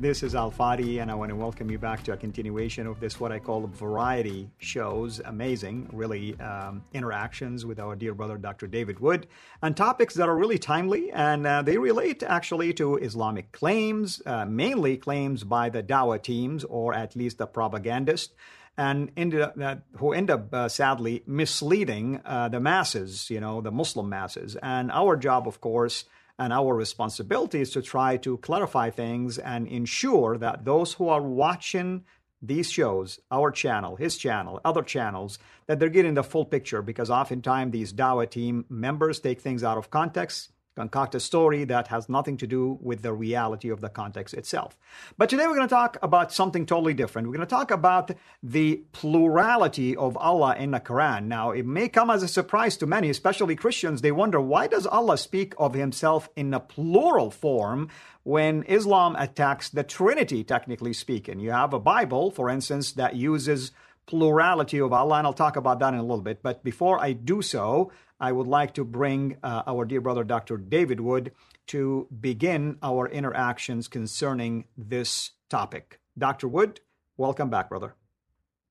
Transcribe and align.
This 0.00 0.22
is 0.22 0.36
Al 0.36 0.52
Fadi, 0.52 1.02
and 1.02 1.10
I 1.10 1.16
want 1.16 1.30
to 1.30 1.34
welcome 1.34 1.72
you 1.72 1.76
back 1.76 2.04
to 2.04 2.12
a 2.12 2.16
continuation 2.16 2.86
of 2.86 3.00
this, 3.00 3.18
what 3.18 3.32
I 3.32 3.40
call 3.40 3.66
variety 3.66 4.48
shows. 4.58 5.20
Amazing, 5.24 5.88
really, 5.92 6.38
um, 6.38 6.84
interactions 6.94 7.66
with 7.66 7.80
our 7.80 7.96
dear 7.96 8.14
brother, 8.14 8.38
Dr. 8.38 8.68
David 8.68 9.00
Wood, 9.00 9.26
and 9.60 9.76
topics 9.76 10.14
that 10.14 10.28
are 10.28 10.36
really 10.36 10.56
timely, 10.56 11.10
and 11.10 11.44
uh, 11.44 11.62
they 11.62 11.78
relate 11.78 12.22
actually 12.22 12.72
to 12.74 12.94
Islamic 12.98 13.50
claims, 13.50 14.22
uh, 14.24 14.44
mainly 14.44 14.96
claims 14.98 15.42
by 15.42 15.68
the 15.68 15.82
Dawah 15.82 16.22
teams, 16.22 16.62
or 16.62 16.94
at 16.94 17.16
least 17.16 17.38
the 17.38 17.48
propagandists 17.48 18.32
and 18.76 19.10
ended 19.16 19.40
up 19.40 19.60
uh, 19.60 19.74
who 19.96 20.12
end 20.12 20.30
up 20.30 20.54
uh, 20.54 20.68
sadly 20.68 21.24
misleading 21.26 22.20
uh, 22.24 22.48
the 22.48 22.60
masses, 22.60 23.28
you 23.28 23.40
know, 23.40 23.60
the 23.60 23.72
Muslim 23.72 24.08
masses. 24.08 24.56
And 24.62 24.92
our 24.92 25.16
job, 25.16 25.48
of 25.48 25.60
course, 25.60 26.04
and 26.38 26.52
our 26.52 26.74
responsibility 26.74 27.60
is 27.60 27.70
to 27.70 27.82
try 27.82 28.16
to 28.18 28.38
clarify 28.38 28.90
things 28.90 29.38
and 29.38 29.66
ensure 29.66 30.38
that 30.38 30.64
those 30.64 30.94
who 30.94 31.08
are 31.08 31.22
watching 31.22 32.04
these 32.40 32.70
shows, 32.70 33.18
our 33.30 33.50
channel, 33.50 33.96
his 33.96 34.16
channel, 34.16 34.60
other 34.64 34.82
channels, 34.82 35.38
that 35.66 35.80
they're 35.80 35.88
getting 35.88 36.14
the 36.14 36.22
full 36.22 36.44
picture. 36.44 36.82
Because 36.82 37.10
oftentimes 37.10 37.72
these 37.72 37.92
Dawah 37.92 38.30
team 38.30 38.64
members 38.68 39.18
take 39.18 39.40
things 39.40 39.64
out 39.64 39.78
of 39.78 39.90
context 39.90 40.52
concoct 40.78 41.16
a 41.16 41.20
story 41.20 41.64
that 41.64 41.88
has 41.88 42.08
nothing 42.08 42.36
to 42.36 42.46
do 42.46 42.78
with 42.80 43.02
the 43.02 43.12
reality 43.12 43.68
of 43.68 43.80
the 43.80 43.88
context 43.88 44.32
itself. 44.32 44.78
But 45.16 45.28
today 45.28 45.46
we're 45.46 45.56
going 45.56 45.68
to 45.68 45.74
talk 45.74 45.98
about 46.02 46.32
something 46.32 46.66
totally 46.66 46.94
different. 46.94 47.26
We're 47.26 47.34
going 47.34 47.48
to 47.48 47.56
talk 47.56 47.72
about 47.72 48.12
the 48.44 48.84
plurality 48.92 49.96
of 49.96 50.16
Allah 50.16 50.54
in 50.56 50.70
the 50.70 50.78
Quran. 50.78 51.24
Now, 51.24 51.50
it 51.50 51.66
may 51.66 51.88
come 51.88 52.10
as 52.10 52.22
a 52.22 52.28
surprise 52.28 52.76
to 52.76 52.86
many, 52.86 53.10
especially 53.10 53.56
Christians. 53.56 54.02
They 54.02 54.12
wonder 54.12 54.40
why 54.40 54.68
does 54.68 54.86
Allah 54.86 55.18
speak 55.18 55.52
of 55.58 55.74
himself 55.74 56.28
in 56.36 56.54
a 56.54 56.60
plural 56.60 57.32
form 57.32 57.88
when 58.22 58.62
Islam 58.64 59.16
attacks 59.16 59.68
the 59.68 59.82
Trinity, 59.82 60.44
technically 60.44 60.92
speaking? 60.92 61.40
You 61.40 61.50
have 61.50 61.74
a 61.74 61.80
Bible, 61.80 62.30
for 62.30 62.48
instance, 62.48 62.92
that 62.92 63.16
uses 63.16 63.72
plurality 64.06 64.80
of 64.80 64.92
Allah, 64.92 65.18
and 65.18 65.26
I'll 65.26 65.32
talk 65.32 65.56
about 65.56 65.80
that 65.80 65.92
in 65.92 66.00
a 66.00 66.02
little 66.02 66.22
bit. 66.22 66.42
But 66.42 66.64
before 66.64 66.98
I 67.00 67.12
do 67.12 67.42
so, 67.42 67.92
I 68.20 68.32
would 68.32 68.46
like 68.46 68.74
to 68.74 68.84
bring 68.84 69.36
uh, 69.42 69.62
our 69.66 69.84
dear 69.84 70.00
brother, 70.00 70.24
Dr. 70.24 70.56
David 70.56 71.00
Wood, 71.00 71.32
to 71.68 72.08
begin 72.20 72.78
our 72.82 73.08
interactions 73.08 73.86
concerning 73.86 74.64
this 74.76 75.32
topic. 75.48 76.00
Dr. 76.16 76.48
Wood, 76.48 76.80
welcome 77.16 77.48
back, 77.48 77.68
brother. 77.68 77.94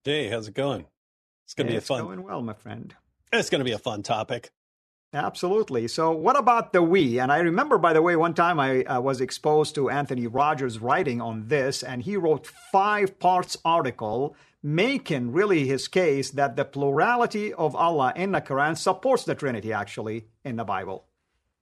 Hey, 0.03 0.29
how's 0.29 0.47
it 0.47 0.53
going? 0.53 0.85
It's 1.45 1.53
going 1.53 1.67
to 1.67 1.73
be 1.73 1.77
a 1.77 1.81
fun. 1.81 1.99
It's 1.99 2.07
going 2.07 2.23
well, 2.23 2.41
my 2.41 2.53
friend. 2.53 2.93
It's 3.31 3.49
going 3.49 3.59
to 3.59 3.65
be 3.65 3.71
a 3.71 3.79
fun 3.79 4.03
topic. 4.03 4.51
Absolutely. 5.13 5.87
So, 5.87 6.11
what 6.11 6.37
about 6.37 6.73
the 6.73 6.83
we? 6.83 7.19
And 7.19 7.31
I 7.31 7.37
remember, 7.39 7.77
by 7.77 7.93
the 7.93 8.01
way, 8.01 8.15
one 8.15 8.33
time 8.33 8.59
I 8.59 8.83
uh, 8.83 8.99
was 8.99 9.21
exposed 9.21 9.73
to 9.75 9.89
Anthony 9.89 10.27
Rogers' 10.27 10.79
writing 10.79 11.21
on 11.21 11.47
this, 11.47 11.81
and 11.81 12.03
he 12.03 12.17
wrote 12.17 12.45
five 12.45 13.17
parts 13.17 13.55
article 13.63 14.35
making 14.61 15.31
really 15.31 15.65
his 15.65 15.87
case 15.87 16.31
that 16.31 16.55
the 16.57 16.65
plurality 16.65 17.53
of 17.53 17.75
Allah 17.75 18.11
in 18.15 18.33
the 18.33 18.41
Quran 18.41 18.77
supports 18.77 19.23
the 19.23 19.35
Trinity 19.35 19.71
actually 19.71 20.27
in 20.43 20.57
the 20.57 20.65
Bible. 20.65 21.05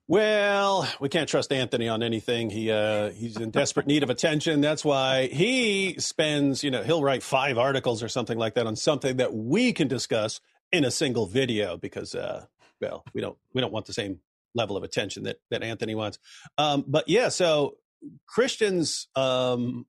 Well, 0.08 0.88
we 1.00 1.10
can't 1.10 1.28
trust 1.28 1.52
Anthony 1.52 1.88
on 1.88 2.04
anything. 2.04 2.52
He 2.52 2.72
uh, 2.72 3.10
he's 3.10 3.38
in 3.38 3.50
desperate 3.50 3.88
need 3.88 4.04
of 4.04 4.10
attention. 4.10 4.62
That's 4.62 4.86
why 4.86 5.28
he 5.28 5.96
spends, 6.00 6.64
you 6.64 6.70
know, 6.70 6.84
he'll 6.84 7.04
write 7.04 7.24
five 7.24 7.58
articles 7.58 8.04
or 8.04 8.10
something 8.10 8.38
like 8.38 8.54
that 8.54 8.68
on 8.68 8.76
something 8.76 9.18
that 9.18 9.34
we 9.34 9.74
can 9.74 9.88
discuss 9.88 10.42
in 10.72 10.84
a 10.84 10.92
single 10.92 11.26
video 11.26 11.78
because, 11.78 12.14
uh, 12.14 12.46
well, 12.82 13.04
we 13.14 13.22
don't 13.22 13.38
we 13.54 13.62
don't 13.62 13.74
want 13.74 13.86
the 13.86 13.94
same 13.94 14.20
level 14.54 14.78
of 14.78 14.84
attention 14.84 15.24
that 15.24 15.38
that 15.52 15.64
Anthony 15.64 15.96
wants. 15.96 16.20
Um, 16.58 16.84
but 16.88 17.08
yeah, 17.08 17.30
so 17.30 17.78
Christians 18.28 19.08
um, 19.16 19.86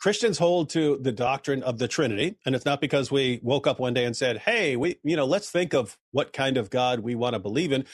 Christians 0.00 0.38
hold 0.38 0.70
to 0.70 0.98
the 1.00 1.12
doctrine 1.12 1.62
of 1.62 1.78
the 1.78 1.88
Trinity, 1.88 2.36
and 2.44 2.54
it's 2.54 2.66
not 2.66 2.80
because 2.80 3.10
we 3.10 3.40
woke 3.42 3.66
up 3.66 3.78
one 3.78 3.94
day 3.94 4.04
and 4.04 4.16
said, 4.16 4.38
"Hey, 4.38 4.76
we, 4.76 4.96
you 5.02 5.16
know, 5.16 5.24
let's 5.24 5.50
think 5.50 5.72
of 5.74 5.96
what 6.12 6.32
kind 6.32 6.56
of 6.56 6.70
God 6.70 7.00
we 7.00 7.14
want 7.14 7.34
to 7.34 7.38
believe 7.38 7.72
in." 7.72 7.86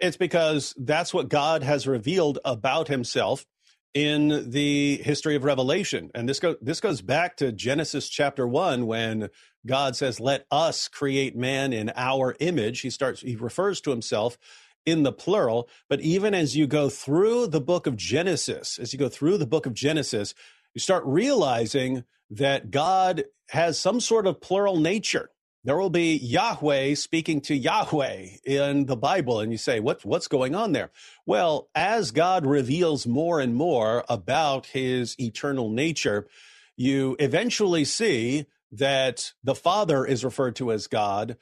It's 0.00 0.16
because 0.16 0.74
that's 0.78 1.12
what 1.12 1.28
God 1.28 1.64
has 1.64 1.86
revealed 1.86 2.38
about 2.44 2.88
Himself 2.88 3.44
in 3.94 4.50
the 4.50 4.96
history 4.98 5.34
of 5.34 5.44
Revelation, 5.44 6.10
and 6.14 6.28
this 6.28 6.40
goes 6.40 6.56
this 6.60 6.80
goes 6.80 7.02
back 7.02 7.36
to 7.38 7.52
Genesis 7.52 8.08
chapter 8.08 8.46
one 8.46 8.86
when 8.86 9.30
God 9.66 9.96
says, 9.96 10.20
"Let 10.20 10.46
us 10.50 10.88
create 10.88 11.36
man 11.36 11.72
in 11.72 11.92
our 11.96 12.36
image." 12.40 12.80
He 12.80 12.90
starts 12.90 13.22
he 13.22 13.36
refers 13.36 13.80
to 13.82 13.90
Himself 13.90 14.38
in 14.86 15.02
the 15.02 15.12
plural, 15.12 15.68
but 15.88 16.00
even 16.00 16.34
as 16.34 16.56
you 16.56 16.66
go 16.66 16.88
through 16.88 17.46
the 17.48 17.60
book 17.60 17.86
of 17.86 17.96
Genesis, 17.96 18.78
as 18.78 18.92
you 18.92 18.98
go 18.98 19.08
through 19.08 19.36
the 19.36 19.46
book 19.46 19.66
of 19.66 19.74
Genesis, 19.74 20.34
you 20.74 20.80
start 20.80 21.04
realizing 21.04 22.04
that 22.30 22.70
God 22.70 23.24
has 23.50 23.78
some 23.78 24.00
sort 24.00 24.26
of 24.26 24.40
plural 24.40 24.78
nature. 24.78 25.30
There 25.64 25.76
will 25.76 25.90
be 25.90 26.16
Yahweh 26.16 26.94
speaking 26.94 27.40
to 27.42 27.54
Yahweh 27.54 28.28
in 28.44 28.86
the 28.86 28.96
Bible, 28.96 29.40
and 29.40 29.50
you 29.50 29.58
say, 29.58 29.80
what, 29.80 30.04
What's 30.04 30.28
going 30.28 30.54
on 30.54 30.72
there? 30.72 30.90
Well, 31.26 31.68
as 31.74 32.10
God 32.10 32.46
reveals 32.46 33.06
more 33.06 33.40
and 33.40 33.54
more 33.54 34.04
about 34.08 34.66
his 34.66 35.18
eternal 35.18 35.68
nature, 35.68 36.28
you 36.76 37.16
eventually 37.18 37.84
see 37.84 38.46
that 38.70 39.32
the 39.42 39.54
Father 39.54 40.06
is 40.06 40.24
referred 40.24 40.56
to 40.56 40.70
as 40.70 40.86
God, 40.86 41.36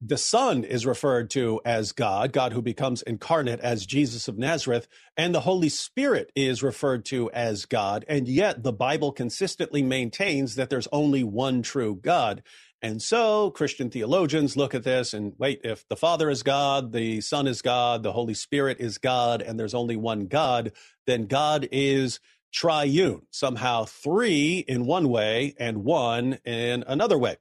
the 0.00 0.16
Son 0.16 0.62
is 0.62 0.86
referred 0.86 1.28
to 1.30 1.60
as 1.64 1.92
God, 1.92 2.32
God 2.32 2.52
who 2.52 2.62
becomes 2.62 3.02
incarnate 3.02 3.60
as 3.60 3.84
Jesus 3.84 4.28
of 4.28 4.38
Nazareth, 4.38 4.86
and 5.16 5.34
the 5.34 5.40
Holy 5.40 5.68
Spirit 5.68 6.30
is 6.36 6.62
referred 6.62 7.04
to 7.06 7.30
as 7.32 7.66
God. 7.66 8.04
And 8.08 8.28
yet 8.28 8.62
the 8.62 8.72
Bible 8.72 9.10
consistently 9.10 9.82
maintains 9.82 10.54
that 10.54 10.70
there's 10.70 10.88
only 10.92 11.24
one 11.24 11.62
true 11.62 11.96
God. 11.96 12.44
And 12.80 13.02
so 13.02 13.50
Christian 13.50 13.90
theologians 13.90 14.56
look 14.56 14.72
at 14.72 14.84
this 14.84 15.12
and 15.12 15.32
wait, 15.36 15.62
if 15.64 15.86
the 15.88 15.96
Father 15.96 16.30
is 16.30 16.44
God, 16.44 16.92
the 16.92 17.20
Son 17.20 17.48
is 17.48 17.60
God, 17.60 18.04
the 18.04 18.12
Holy 18.12 18.34
Spirit 18.34 18.78
is 18.78 18.98
God, 18.98 19.42
and 19.42 19.58
there's 19.58 19.74
only 19.74 19.96
one 19.96 20.26
God, 20.26 20.72
then 21.06 21.26
God 21.26 21.68
is 21.72 22.20
triune, 22.52 23.22
somehow 23.32 23.84
three 23.84 24.58
in 24.68 24.86
one 24.86 25.08
way 25.08 25.54
and 25.58 25.84
one 25.84 26.38
in 26.44 26.84
another 26.86 27.18
way. 27.18 27.36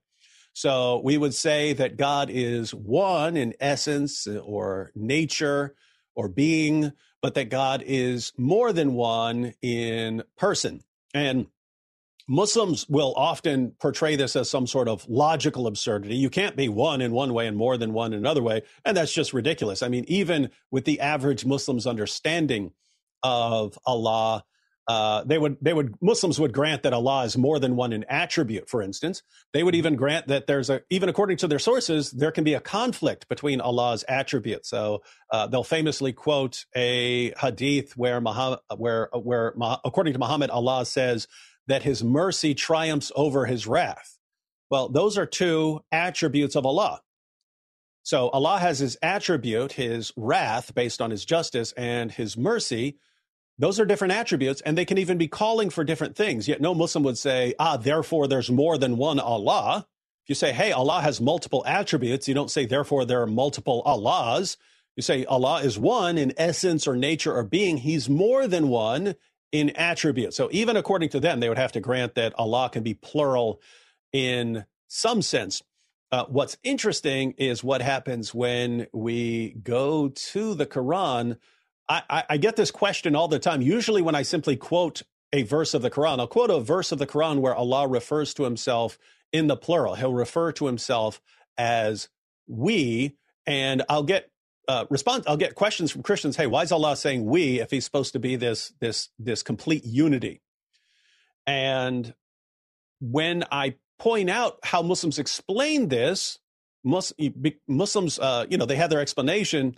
So 0.58 1.02
we 1.04 1.20
would 1.20 1.36
say 1.36 1.74
that 1.74 1.98
God 1.98 2.32
is 2.32 2.74
one 2.74 3.38
in 3.38 3.54
essence 3.60 4.26
or 4.26 4.90
nature 4.96 5.76
or 6.16 6.28
being, 6.28 6.94
but 7.22 7.36
that 7.36 7.52
God 7.52 7.84
is 7.86 8.34
more 8.40 8.74
than 8.74 8.96
one 8.96 9.54
in 9.62 10.24
person. 10.36 10.82
And 11.14 11.46
Muslims 12.28 12.90
will 12.90 13.14
often 13.16 13.74
portray 13.80 14.16
this 14.16 14.36
as 14.36 14.50
some 14.50 14.66
sort 14.66 14.88
of 14.88 15.08
logical 15.08 15.68
absurdity. 15.68 16.16
You 16.16 16.32
can't 16.32 16.56
be 16.56 16.70
one 16.70 17.02
in 17.02 17.12
one 17.12 17.36
way 17.36 17.46
and 17.46 17.56
more 17.56 17.78
than 17.78 17.94
one 17.94 18.14
in 18.14 18.18
another 18.18 18.42
way. 18.42 18.64
And 18.84 18.98
that's 18.98 19.14
just 19.14 19.34
ridiculous. 19.34 19.84
I 19.84 19.90
mean, 19.90 20.06
even 20.08 20.50
with 20.72 20.86
the 20.86 21.02
average 21.02 21.46
Muslim's 21.46 21.86
understanding 21.86 22.72
of 23.22 23.78
Allah, 23.86 24.44
uh, 24.88 25.24
they 25.26 25.38
would 25.38 25.58
they 25.62 25.74
would 25.74 25.96
Muslims 26.02 26.40
would 26.40 26.54
grant 26.54 26.84
that 26.84 26.94
Allah 26.94 27.26
is 27.26 27.38
more 27.38 27.60
than 27.60 27.76
one 27.76 27.92
in 27.92 28.06
attribute. 28.06 28.70
For 28.70 28.82
instance, 28.82 29.22
they 29.52 29.62
would 29.62 29.76
even 29.76 29.98
grant 29.98 30.28
that 30.28 30.48
there's 30.48 30.70
a 30.70 30.82
even 30.90 31.10
according 31.10 31.38
to 31.38 31.48
their 31.48 31.60
sources 31.60 32.12
there 32.12 32.32
can 32.32 32.46
be 32.46 32.54
a 32.54 32.62
conflict 32.62 33.28
between 33.28 33.60
Allah's 33.60 34.06
attributes. 34.08 34.70
So 34.70 35.04
uh, 35.32 35.48
they'll 35.48 35.66
famously 35.66 36.14
quote 36.14 36.66
a 36.74 37.34
hadith 37.38 37.98
where 37.98 38.22
Muhammad, 38.22 38.60
where 38.78 39.10
where 39.12 39.54
according 39.84 40.14
to 40.14 40.20
Muhammad, 40.20 40.50
Allah 40.52 40.86
says 40.86 41.28
that 41.68 41.84
His 41.84 42.02
mercy 42.02 42.56
triumphs 42.56 43.12
over 43.14 43.46
His 43.46 43.68
wrath. 43.68 44.18
Well, 44.72 44.88
those 44.88 45.18
are 45.18 45.26
two 45.26 45.82
attributes 45.92 46.56
of 46.56 46.66
Allah. 46.66 47.02
So 48.04 48.30
Allah 48.30 48.60
has 48.60 48.80
His 48.80 48.98
attribute, 49.02 49.74
His 49.74 50.14
wrath, 50.16 50.74
based 50.74 51.02
on 51.02 51.12
His 51.12 51.26
justice, 51.26 51.74
and 51.74 52.10
His 52.10 52.38
mercy 52.38 53.00
those 53.60 53.80
are 53.80 53.86
different 53.86 54.14
attributes, 54.14 54.62
and 54.62 54.78
they 54.78 54.86
can 54.86 54.98
even 54.98 55.18
be 55.18 55.28
calling 55.28 55.70
for 55.70 55.84
different 55.84 56.16
things. 56.16 56.48
Yet 56.48 56.62
no 56.62 56.76
Muslim 56.76 57.04
would 57.04 57.18
say, 57.18 57.56
ah, 57.60 57.78
therefore 57.78 58.28
there's 58.28 58.52
more 58.52 58.78
than 58.78 58.98
one 58.98 59.20
Allah. 59.20 59.88
If 60.26 60.30
you 60.30 60.36
say, 60.36 60.52
hey, 60.52 60.72
Allah 60.72 61.02
has 61.02 61.20
multiple 61.20 61.64
attributes, 61.66 62.28
you 62.28 62.34
don't 62.34 62.52
say, 62.52 62.66
therefore 62.66 63.06
there 63.06 63.22
are 63.22 63.28
multiple 63.28 63.82
Allahs. 63.86 64.58
You 64.96 65.04
say 65.04 65.26
Allah 65.26 65.62
is 65.62 65.80
one 65.80 66.18
in 66.18 66.34
essence 66.38 66.88
or 66.88 66.96
nature 66.96 67.36
or 67.36 67.44
being. 67.44 67.78
He's 67.78 68.10
more 68.10 68.48
than 68.48 68.68
one 68.68 69.16
in 69.52 69.70
attribute. 69.72 70.34
So 70.34 70.50
even 70.52 70.76
according 70.76 71.10
to 71.10 71.20
them, 71.20 71.40
they 71.40 71.50
would 71.50 71.58
have 71.58 71.72
to 71.74 71.80
grant 71.80 72.16
that 72.16 72.34
Allah 72.38 72.70
can 72.72 72.84
be 72.84 72.94
plural 72.94 73.62
in 74.12 74.66
some 74.88 75.22
sense. 75.22 75.64
Uh, 76.12 76.26
what's 76.26 76.58
interesting 76.64 77.34
is 77.38 77.64
what 77.64 77.82
happens 77.82 78.34
when 78.34 78.88
we 78.94 79.56
go 79.64 80.10
to 80.10 80.54
the 80.54 80.66
Quran 80.66 81.38
I, 81.90 82.24
I, 82.30 82.38
get 82.38 82.56
this 82.58 82.72
question 82.72 83.16
all 83.16 83.28
the 83.28 83.40
time. 83.40 83.62
Usually, 83.62 84.02
when 84.02 84.16
I 84.16 84.24
simply 84.24 84.58
quote 84.58 85.04
a 85.32 85.44
verse 85.44 85.74
of 85.74 85.82
the 85.82 85.90
Quran, 85.90 86.20
I'll 86.20 86.28
quote 86.28 86.50
a 86.50 86.60
verse 86.60 86.92
of 86.92 87.00
the 87.00 87.08
Quran 87.08 87.40
where 87.40 87.56
Allah 87.56 87.88
refers 87.88 88.34
to 88.36 88.44
himself 88.44 88.98
in 89.32 89.48
the 89.48 89.56
plural. 89.56 89.96
He'll 89.96 90.14
refer 90.14 90.52
to 90.54 90.66
himself 90.66 91.22
as 91.58 92.10
we, 92.48 93.16
and 93.46 93.84
I'll 93.90 94.04
get 94.04 94.30
uh, 94.68 94.86
response. 94.90 95.26
I'll 95.28 95.38
get 95.38 95.56
questions 95.56 95.92
from 95.92 96.04
Christians. 96.04 96.36
Hey, 96.36 96.48
why 96.48 96.64
is 96.64 96.72
Allah 96.72 96.96
saying 96.96 97.26
we 97.26 97.62
if 97.62 97.72
He's 97.72 97.86
supposed 97.86 98.14
to 98.14 98.20
be 98.20 98.36
this 98.36 98.74
this 98.80 99.10
this 99.18 99.44
complete 99.44 99.86
unity? 99.86 100.42
And 101.46 102.14
when 103.00 103.46
I 103.52 103.76
point 104.00 104.30
out 104.30 104.60
how 104.64 104.82
Muslims 104.82 105.20
explain 105.20 105.88
this, 105.88 106.40
Muslims, 106.84 108.20
uh, 108.20 108.46
you 108.50 108.58
know, 108.58 108.66
they 108.66 108.76
have 108.76 108.90
their 108.90 109.00
explanation 109.00 109.78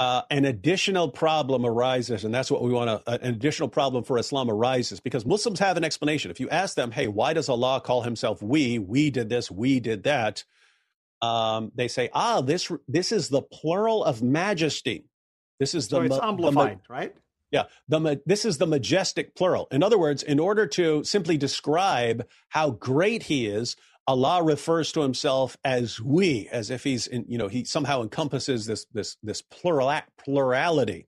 uh, 0.00 0.22
an 0.30 0.46
additional 0.46 1.10
problem 1.10 1.66
arises, 1.66 2.24
and 2.24 2.34
that's 2.34 2.50
what 2.50 2.62
we 2.62 2.72
want 2.72 2.88
to. 2.88 3.10
Uh, 3.10 3.18
an 3.20 3.34
additional 3.34 3.68
problem 3.68 4.02
for 4.02 4.18
Islam 4.18 4.50
arises 4.50 4.98
because 4.98 5.26
Muslims 5.26 5.58
have 5.60 5.76
an 5.76 5.84
explanation. 5.84 6.30
If 6.30 6.40
you 6.40 6.48
ask 6.48 6.74
them, 6.74 6.90
"Hey, 6.90 7.06
why 7.06 7.34
does 7.34 7.50
Allah 7.50 7.82
call 7.84 8.02
Himself 8.02 8.42
we? 8.42 8.78
We 8.78 9.10
did 9.10 9.28
this, 9.28 9.50
we 9.50 9.78
did 9.78 10.04
that," 10.04 10.42
um, 11.20 11.70
they 11.74 11.86
say, 11.86 12.08
"Ah, 12.14 12.40
this 12.40 12.72
this 12.88 13.12
is 13.12 13.28
the 13.28 13.42
plural 13.42 14.02
of 14.02 14.22
majesty. 14.22 15.04
This 15.58 15.74
is 15.74 15.88
the 15.88 15.96
so 15.96 16.02
it's 16.02 16.16
ma- 16.16 16.28
amplified, 16.28 16.80
the, 16.88 16.92
right?" 16.92 17.14
Yeah, 17.50 17.64
the 17.86 18.22
this 18.24 18.46
is 18.46 18.56
the 18.56 18.66
majestic 18.66 19.34
plural. 19.34 19.68
In 19.70 19.82
other 19.82 19.98
words, 19.98 20.22
in 20.22 20.40
order 20.40 20.66
to 20.68 21.04
simply 21.04 21.36
describe 21.36 22.26
how 22.48 22.70
great 22.70 23.24
He 23.24 23.46
is, 23.46 23.76
Allah 24.06 24.42
refers 24.42 24.92
to 24.92 25.02
himself 25.02 25.56
as 25.64 26.00
we, 26.00 26.48
as 26.50 26.70
if 26.70 26.82
he's, 26.84 27.06
in, 27.06 27.24
you 27.28 27.38
know, 27.38 27.48
he 27.48 27.64
somehow 27.64 28.02
encompasses 28.02 28.66
this 28.66 28.86
this 28.92 29.16
this 29.22 29.42
plural 29.42 30.00
plurality. 30.18 31.06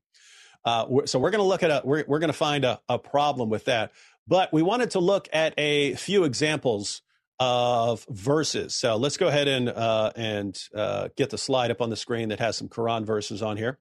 Uh, 0.64 0.86
so 1.06 1.18
we're 1.18 1.30
going 1.30 1.42
to 1.42 1.48
look 1.48 1.62
at 1.62 1.70
a 1.70 1.82
we're 1.84 2.04
we're 2.06 2.20
going 2.20 2.28
to 2.28 2.34
find 2.34 2.64
a, 2.64 2.80
a 2.88 2.98
problem 2.98 3.48
with 3.48 3.64
that. 3.64 3.92
But 4.28 4.52
we 4.52 4.62
wanted 4.62 4.92
to 4.92 5.00
look 5.00 5.28
at 5.32 5.54
a 5.58 5.94
few 5.96 6.24
examples 6.24 7.02
of 7.40 8.06
verses. 8.08 8.74
So 8.74 8.96
let's 8.96 9.16
go 9.16 9.26
ahead 9.26 9.48
and 9.48 9.68
uh, 9.68 10.12
and 10.14 10.56
uh, 10.74 11.08
get 11.16 11.30
the 11.30 11.38
slide 11.38 11.70
up 11.72 11.80
on 11.80 11.90
the 11.90 11.96
screen 11.96 12.28
that 12.28 12.38
has 12.38 12.56
some 12.56 12.68
Quran 12.68 13.04
verses 13.04 13.42
on 13.42 13.56
here. 13.56 13.78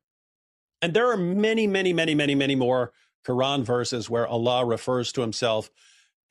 And 0.81 0.95
there 0.95 1.11
are 1.11 1.17
many, 1.17 1.67
many, 1.67 1.93
many, 1.93 2.15
many, 2.15 2.33
many 2.33 2.55
more 2.55 2.91
Quran 3.25 3.63
verses 3.63 4.09
where 4.09 4.25
Allah 4.25 4.65
refers 4.65 5.11
to 5.11 5.21
Himself 5.21 5.69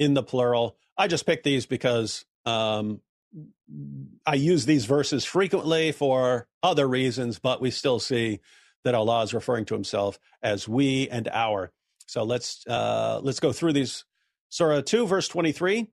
in 0.01 0.15
the 0.15 0.25
plural. 0.25 0.77
I 0.99 1.07
just 1.07 1.25
picked 1.25 1.45
these 1.45 1.67
because 1.67 2.25
um, 2.47 3.01
I 4.27 4.35
use 4.35 4.67
these 4.67 4.85
verses 4.85 5.25
frequently 5.25 5.93
for 5.93 6.49
other 6.63 6.89
reasons, 6.89 7.39
but 7.39 7.61
we 7.61 7.71
still 7.71 8.01
see 8.01 8.41
that 8.85 8.95
Allah 8.95 9.23
is 9.23 9.35
referring 9.35 9.67
to 9.67 9.75
Himself 9.75 10.19
as 10.43 10.69
we 10.69 11.09
and 11.09 11.29
our. 11.29 11.73
So 12.07 12.25
let's 12.25 12.67
uh, 12.67 13.21
let's 13.23 13.41
go 13.41 13.53
through 13.53 13.75
these. 13.75 14.05
Surah 14.49 14.81
two, 14.81 15.07
verse 15.07 15.29
twenty 15.29 15.53
three. 15.53 15.89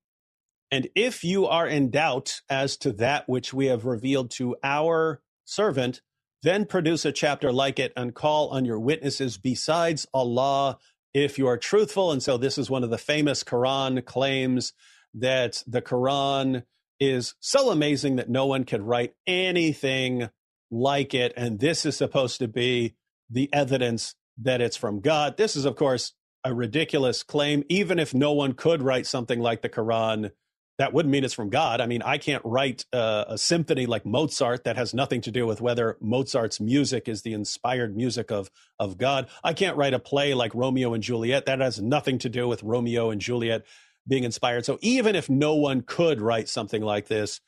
And 0.72 0.90
if 0.96 1.24
you 1.24 1.46
are 1.46 1.68
in 1.68 1.92
doubt 1.92 2.42
as 2.50 2.76
to 2.78 2.92
that 2.94 3.30
which 3.30 3.54
we 3.54 3.68
have 3.68 3.86
revealed 3.86 4.32
to 4.32 4.56
our 4.64 5.22
servant, 5.46 6.02
then 6.44 6.66
produce 6.66 7.06
a 7.06 7.12
chapter 7.12 7.52
like 7.52 7.80
it 7.80 7.94
and 7.96 8.14
call 8.14 8.50
on 8.50 8.66
your 8.66 8.80
witnesses 8.80 9.38
besides 9.38 10.08
Allah 10.14 10.78
if 11.14 11.38
you 11.38 11.48
are 11.48 11.58
truthful. 11.58 12.12
And 12.12 12.22
so 12.22 12.38
this 12.38 12.58
is 12.58 12.70
one 12.70 12.84
of 12.84 12.90
the 12.90 12.98
famous 12.98 13.44
Quran 13.44 14.04
claims 14.04 14.74
that 15.13 15.63
the 15.68 15.81
Quran 15.81 16.63
is 17.00 17.36
so 17.39 17.69
amazing 17.69 18.15
that 18.15 18.30
no 18.30 18.45
one 18.45 18.63
could 18.63 18.81
write 18.81 19.13
anything 19.25 20.30
like 20.71 21.13
it. 21.13 21.33
And 21.38 21.59
this 21.59 21.86
is 21.86 21.95
supposed 21.95 22.39
to 22.39 22.48
be 22.48 22.95
the 23.30 23.50
evidence 23.54 24.15
that 24.42 24.62
it's 24.62 24.77
from 24.77 25.00
God. 25.00 25.38
This 25.38 25.56
is, 25.56 25.65
of 25.65 25.75
course, 25.75 26.13
a 26.44 26.54
ridiculous 26.54 27.24
claim. 27.24 27.63
Even 27.69 28.00
if 28.00 28.13
no 28.13 28.33
one 28.33 28.54
could 28.54 28.81
write 28.81 29.06
something 29.06 29.39
like 29.39 29.62
the 29.62 29.69
Quran, 29.69 30.31
that 30.77 30.94
wouldn't 30.94 31.12
mean 31.12 31.24
it's 31.24 31.33
from 31.33 31.50
God. 31.50 31.81
I 31.81 31.88
mean, 31.88 32.04
I 32.04 32.19
can't 32.19 32.44
write 32.45 32.86
uh, 32.94 33.25
a 33.27 33.38
symphony 33.38 33.88
like 33.88 34.06
Mozart 34.06 34.63
that 34.63 34.77
has 34.77 34.94
nothing 34.94 35.21
to 35.21 35.31
do 35.31 35.48
with 35.48 35.59
whether 35.59 35.98
Mozart's 36.00 36.59
music 36.59 37.07
is 37.07 37.24
the 37.24 37.33
inspired 37.33 37.95
music 37.95 38.31
of 38.31 38.51
of 38.77 38.98
God. 38.98 39.27
I 39.44 39.54
can't 39.54 39.75
write 39.75 39.95
a 39.95 40.00
play 40.00 40.36
like 40.36 40.54
Romeo 40.54 40.94
and 40.94 41.01
Juliet 41.01 41.48
that 41.48 41.59
has 41.59 41.81
nothing 41.81 42.19
to 42.19 42.30
do 42.30 42.48
with 42.48 42.62
Romeo 42.62 43.09
and 43.09 43.19
Juliet 43.19 43.65
being 44.07 44.24
inspired. 44.24 44.65
So 44.65 44.77
even 44.81 45.15
if 45.15 45.30
no 45.30 45.56
one 45.56 45.81
could 45.81 46.21
write 46.21 46.50
something 46.50 46.81
like 46.81 47.07
this, 47.07 47.42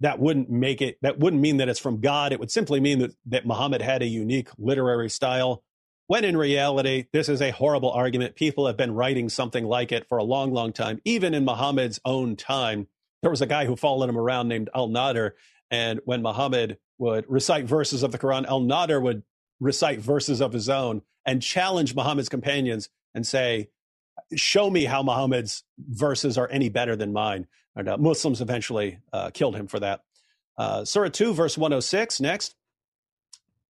that 0.00 0.18
wouldn't 0.18 0.50
make 0.50 0.80
it, 0.80 0.98
that 1.02 1.18
wouldn't 1.18 1.42
mean 1.42 1.58
that 1.58 1.68
it's 1.68 1.78
from 1.78 2.00
God. 2.00 2.32
It 2.32 2.40
would 2.40 2.50
simply 2.50 2.80
mean 2.80 3.00
that, 3.00 3.14
that 3.26 3.46
Muhammad 3.46 3.82
had 3.82 4.02
a 4.02 4.06
unique 4.06 4.48
literary 4.58 5.10
style. 5.10 5.62
When 6.06 6.24
in 6.24 6.36
reality, 6.36 7.06
this 7.12 7.28
is 7.28 7.40
a 7.40 7.50
horrible 7.50 7.92
argument. 7.92 8.34
People 8.34 8.66
have 8.66 8.76
been 8.76 8.94
writing 8.94 9.28
something 9.28 9.64
like 9.64 9.92
it 9.92 10.08
for 10.08 10.18
a 10.18 10.24
long, 10.24 10.52
long 10.52 10.72
time. 10.72 11.00
Even 11.04 11.34
in 11.34 11.44
Muhammad's 11.44 12.00
own 12.04 12.34
time, 12.34 12.88
there 13.22 13.30
was 13.30 13.42
a 13.42 13.46
guy 13.46 13.66
who 13.66 13.76
followed 13.76 14.08
him 14.08 14.18
around 14.18 14.48
named 14.48 14.70
Al 14.74 14.88
Nadir. 14.88 15.36
And 15.70 16.00
when 16.04 16.22
Muhammad 16.22 16.78
would 16.98 17.26
recite 17.28 17.66
verses 17.66 18.02
of 18.02 18.10
the 18.10 18.18
Quran, 18.18 18.46
Al 18.46 18.60
Nadir 18.60 19.00
would 19.00 19.22
recite 19.60 20.00
verses 20.00 20.40
of 20.40 20.52
his 20.52 20.68
own 20.68 21.02
and 21.26 21.42
challenge 21.42 21.94
Muhammad's 21.94 22.30
companions 22.30 22.88
and 23.14 23.26
say, 23.26 23.68
show 24.34 24.70
me 24.70 24.84
how 24.84 25.02
Muhammad's 25.02 25.64
verses 25.78 26.38
are 26.38 26.48
any 26.50 26.68
better 26.68 26.96
than 26.96 27.12
mine. 27.12 27.46
And 27.76 27.88
uh, 27.88 27.96
Muslims 27.98 28.40
eventually 28.40 28.98
uh, 29.12 29.30
killed 29.30 29.56
him 29.56 29.66
for 29.66 29.80
that. 29.80 30.02
Uh, 30.58 30.84
Surah 30.84 31.08
2, 31.08 31.32
verse 31.32 31.56
106, 31.56 32.20
next. 32.20 32.54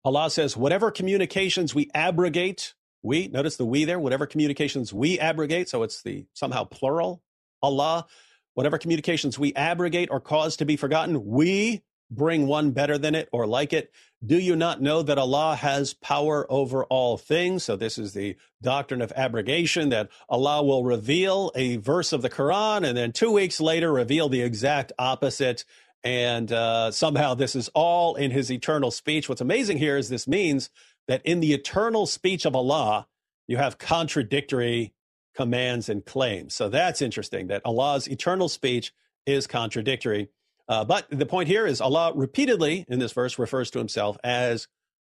Allah 0.05 0.31
says, 0.31 0.57
whatever 0.57 0.90
communications 0.90 1.75
we 1.75 1.90
abrogate, 1.95 2.75
we, 3.02 3.29
notice 3.29 3.57
the 3.57 3.67
we 3.67 3.85
there, 3.85 3.99
whatever 3.99 4.26
communications 4.26 4.93
we 4.93 5.19
abrogate, 5.19 5.69
so 5.69 5.83
it's 5.83 6.02
the 6.02 6.26
somehow 6.33 6.64
plural, 6.64 7.23
Allah, 7.62 8.07
whatever 8.55 8.79
communications 8.79 9.38
we 9.38 9.55
abrogate 9.55 10.09
or 10.11 10.21
cause 10.21 10.57
to 10.57 10.64
be 10.64 10.76
forgotten, 10.76 11.26
we 11.26 11.83
bring 12.11 12.47
one 12.47 12.73
better 12.73 12.99
than 12.99 13.14
it 13.14 13.29
or 13.33 13.47
like 13.47 13.73
it. 13.73 13.93
Do 14.25 14.38
you 14.38 14.57
not 14.57 14.83
know 14.83 15.02
that 15.02 15.19
Allah 15.19 15.57
has 15.57 15.95
power 15.95 16.47
over 16.50 16.85
all 16.85 17.17
things? 17.17 17.64
So 17.64 17.76
this 17.76 17.97
is 17.97 18.12
the 18.12 18.37
doctrine 18.61 19.00
of 19.00 19.12
abrogation 19.17 19.88
that 19.90 20.11
Allah 20.29 20.62
will 20.62 20.85
reveal 20.85 21.52
a 21.55 21.76
verse 21.76 22.12
of 22.12 22.21
the 22.21 22.29
Quran 22.29 22.87
and 22.87 22.97
then 22.97 23.12
two 23.12 23.31
weeks 23.31 23.61
later 23.61 23.93
reveal 23.93 24.29
the 24.29 24.43
exact 24.43 24.93
opposite. 24.99 25.64
And 26.05 26.52
uh, 26.52 26.90
somehow 26.90 27.35
this 27.35 27.55
is 27.55 27.71
all 27.75 28.14
in 28.14 28.31
his 28.31 28.50
eternal 28.50 28.90
speech. 28.90 29.29
What's 29.29 29.40
amazing 29.40 29.79
here 29.79 29.97
is 29.97 30.09
this 30.09 30.29
means 30.29 30.71
that 31.09 31.23
in 31.25 31.40
the 31.40 31.55
eternal 31.55 32.07
speech 32.07 32.45
of 32.45 32.55
Allah, 32.55 33.07
you 33.47 33.57
have 33.57 33.79
contradictory 33.79 34.93
commands 35.35 35.88
and 35.88 36.05
claims. 36.05 36.55
So 36.55 36.69
that's 36.69 37.02
interesting 37.02 37.47
that 37.49 37.62
Allah's 37.64 38.07
eternal 38.07 38.49
speech 38.49 38.93
is 39.26 39.47
contradictory. 39.47 40.29
Uh, 40.71 40.85
but 40.85 41.05
the 41.11 41.27
point 41.27 41.49
here 41.49 41.67
is 41.67 41.81
Allah 41.81 42.12
repeatedly 42.15 42.85
in 42.89 43.00
this 43.00 43.12
verse 43.12 43.41
refers 43.41 43.73
to 43.73 43.79
himself 43.79 44.17
as 44.23 44.69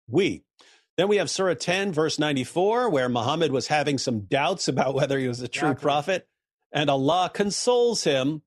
we. 0.08 0.42
Then 0.96 1.06
we 1.06 1.18
have 1.18 1.28
Surah 1.28 1.54
10, 1.54 1.92
verse 1.92 2.18
94, 2.18 2.88
where 2.88 3.10
Muhammad 3.10 3.52
was 3.52 3.66
having 3.66 3.98
some 3.98 4.22
doubts 4.22 4.68
about 4.68 4.94
whether 4.94 5.18
he 5.18 5.28
was 5.28 5.42
a 5.42 5.48
true 5.48 5.68
exactly. 5.68 5.82
prophet. 5.82 6.28
And 6.72 6.88
Allah 6.88 7.30
consoles 7.32 8.04
him 8.04 8.40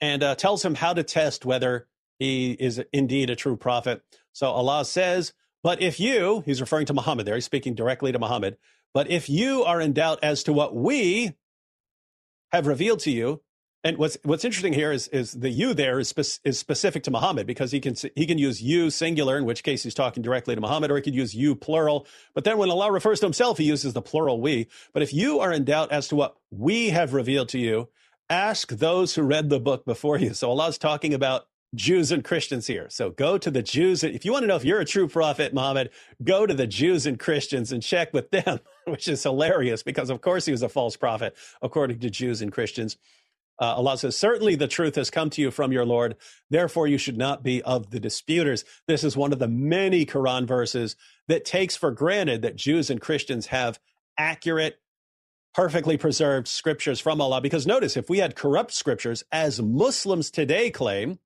and 0.00 0.22
uh, 0.22 0.34
tells 0.34 0.64
him 0.64 0.74
how 0.74 0.94
to 0.94 1.04
test 1.04 1.44
whether 1.44 1.86
he 2.18 2.52
is 2.52 2.82
indeed 2.92 3.30
a 3.30 3.36
true 3.36 3.56
prophet. 3.56 4.02
So 4.32 4.48
Allah 4.48 4.84
says, 4.84 5.32
But 5.62 5.80
if 5.80 6.00
you, 6.00 6.42
he's 6.44 6.60
referring 6.60 6.86
to 6.86 6.94
Muhammad 6.94 7.24
there, 7.24 7.36
he's 7.36 7.44
speaking 7.44 7.76
directly 7.76 8.10
to 8.10 8.18
Muhammad, 8.18 8.56
but 8.92 9.08
if 9.10 9.28
you 9.28 9.62
are 9.62 9.80
in 9.80 9.92
doubt 9.92 10.18
as 10.22 10.42
to 10.44 10.52
what 10.52 10.74
we, 10.74 11.34
have 12.52 12.66
revealed 12.66 13.00
to 13.00 13.10
you. 13.10 13.42
And 13.84 13.96
what's 13.96 14.18
what's 14.24 14.44
interesting 14.44 14.72
here 14.72 14.90
is 14.90 15.06
is 15.08 15.32
the 15.32 15.50
you 15.50 15.72
there 15.72 16.00
is 16.00 16.08
spe- 16.08 16.40
is 16.44 16.58
specific 16.58 17.04
to 17.04 17.12
Muhammad 17.12 17.46
because 17.46 17.70
he 17.70 17.78
can 17.80 17.94
he 18.16 18.26
can 18.26 18.36
use 18.36 18.60
you 18.60 18.90
singular 18.90 19.38
in 19.38 19.44
which 19.44 19.62
case 19.62 19.84
he's 19.84 19.94
talking 19.94 20.22
directly 20.22 20.54
to 20.56 20.60
Muhammad 20.60 20.90
or 20.90 20.96
he 20.96 21.02
could 21.02 21.14
use 21.14 21.34
you 21.34 21.54
plural. 21.54 22.06
But 22.34 22.42
then 22.42 22.58
when 22.58 22.70
Allah 22.70 22.90
refers 22.90 23.20
to 23.20 23.26
himself, 23.26 23.58
he 23.58 23.64
uses 23.64 23.92
the 23.92 24.02
plural 24.02 24.40
we. 24.40 24.66
But 24.92 25.02
if 25.02 25.14
you 25.14 25.38
are 25.38 25.52
in 25.52 25.64
doubt 25.64 25.92
as 25.92 26.08
to 26.08 26.16
what 26.16 26.36
we 26.50 26.90
have 26.90 27.14
revealed 27.14 27.50
to 27.50 27.58
you, 27.58 27.88
ask 28.28 28.68
those 28.70 29.14
who 29.14 29.22
read 29.22 29.48
the 29.48 29.60
book 29.60 29.84
before 29.84 30.18
you. 30.18 30.34
So 30.34 30.50
Allah's 30.50 30.78
talking 30.78 31.14
about 31.14 31.46
Jews 31.74 32.10
and 32.10 32.24
Christians 32.24 32.66
here. 32.66 32.86
So 32.88 33.10
go 33.10 33.36
to 33.36 33.50
the 33.50 33.62
Jews. 33.62 34.02
If 34.02 34.24
you 34.24 34.32
want 34.32 34.42
to 34.44 34.46
know 34.46 34.56
if 34.56 34.64
you're 34.64 34.80
a 34.80 34.86
true 34.86 35.06
prophet, 35.06 35.52
Muhammad, 35.52 35.90
go 36.24 36.46
to 36.46 36.54
the 36.54 36.66
Jews 36.66 37.04
and 37.04 37.18
Christians 37.18 37.72
and 37.72 37.82
check 37.82 38.12
with 38.14 38.30
them, 38.30 38.60
which 38.86 39.06
is 39.06 39.22
hilarious 39.22 39.82
because, 39.82 40.08
of 40.08 40.20
course, 40.22 40.46
he 40.46 40.52
was 40.52 40.62
a 40.62 40.68
false 40.68 40.96
prophet, 40.96 41.36
according 41.60 42.00
to 42.00 42.10
Jews 42.10 42.40
and 42.40 42.50
Christians. 42.50 42.96
Uh, 43.60 43.74
Allah 43.74 43.98
says, 43.98 44.16
Certainly 44.16 44.56
the 44.56 44.68
truth 44.68 44.94
has 44.94 45.10
come 45.10 45.30
to 45.30 45.42
you 45.42 45.50
from 45.50 45.72
your 45.72 45.84
Lord. 45.84 46.16
Therefore, 46.50 46.86
you 46.86 46.98
should 46.98 47.18
not 47.18 47.42
be 47.42 47.62
of 47.62 47.90
the 47.90 48.00
disputers. 48.00 48.64
This 48.86 49.04
is 49.04 49.16
one 49.16 49.32
of 49.32 49.38
the 49.38 49.48
many 49.48 50.06
Quran 50.06 50.46
verses 50.46 50.96
that 51.26 51.44
takes 51.44 51.76
for 51.76 51.90
granted 51.90 52.42
that 52.42 52.56
Jews 52.56 52.90
and 52.90 53.00
Christians 53.00 53.46
have 53.46 53.80
accurate, 54.16 54.80
perfectly 55.54 55.96
preserved 55.96 56.48
scriptures 56.48 57.00
from 57.00 57.20
Allah. 57.20 57.40
Because 57.40 57.66
notice, 57.66 57.96
if 57.96 58.08
we 58.08 58.18
had 58.18 58.36
corrupt 58.36 58.72
scriptures, 58.72 59.24
as 59.32 59.60
Muslims 59.60 60.30
today 60.30 60.70
claim, 60.70 61.18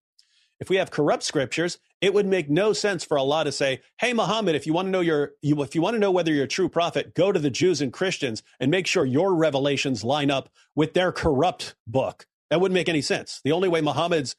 if 0.62 0.70
we 0.70 0.76
have 0.76 0.92
corrupt 0.92 1.24
scriptures, 1.24 1.80
it 2.00 2.14
would 2.14 2.24
make 2.24 2.48
no 2.48 2.72
sense 2.72 3.02
for 3.02 3.18
Allah 3.18 3.42
to 3.42 3.50
say, 3.50 3.80
"Hey 3.98 4.12
Muhammad, 4.12 4.54
if 4.54 4.64
you 4.64 4.72
want 4.72 4.86
to 4.86 4.92
know 4.92 5.00
your 5.00 5.32
you, 5.42 5.60
if 5.60 5.74
you 5.74 5.82
want 5.82 5.94
to 5.94 5.98
know 5.98 6.12
whether 6.12 6.32
you're 6.32 6.44
a 6.44 6.48
true 6.48 6.68
prophet, 6.68 7.14
go 7.14 7.32
to 7.32 7.40
the 7.40 7.50
Jews 7.50 7.80
and 7.80 7.92
Christians 7.92 8.44
and 8.60 8.70
make 8.70 8.86
sure 8.86 9.04
your 9.04 9.34
revelations 9.34 10.04
line 10.04 10.30
up 10.30 10.50
with 10.76 10.94
their 10.94 11.10
corrupt 11.10 11.74
book." 11.84 12.26
That 12.48 12.60
wouldn't 12.60 12.76
make 12.76 12.88
any 12.88 13.02
sense. 13.02 13.40
The 13.42 13.50
only 13.50 13.68
way 13.68 13.80
Muhammad's 13.80 14.36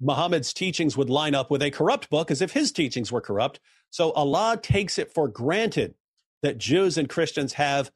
Muhammad's 0.00 0.54
teachings 0.54 0.96
would 0.96 1.10
line 1.10 1.34
up 1.34 1.50
with 1.50 1.60
a 1.60 1.70
corrupt 1.70 2.08
book 2.08 2.30
is 2.30 2.40
if 2.40 2.52
his 2.52 2.72
teachings 2.72 3.12
were 3.12 3.20
corrupt. 3.20 3.60
So 3.90 4.12
Allah 4.12 4.58
takes 4.60 4.98
it 4.98 5.12
for 5.12 5.28
granted 5.28 5.94
that 6.42 6.56
Jews 6.56 6.96
and 6.96 7.06
Christians 7.06 7.54
have 7.54 7.90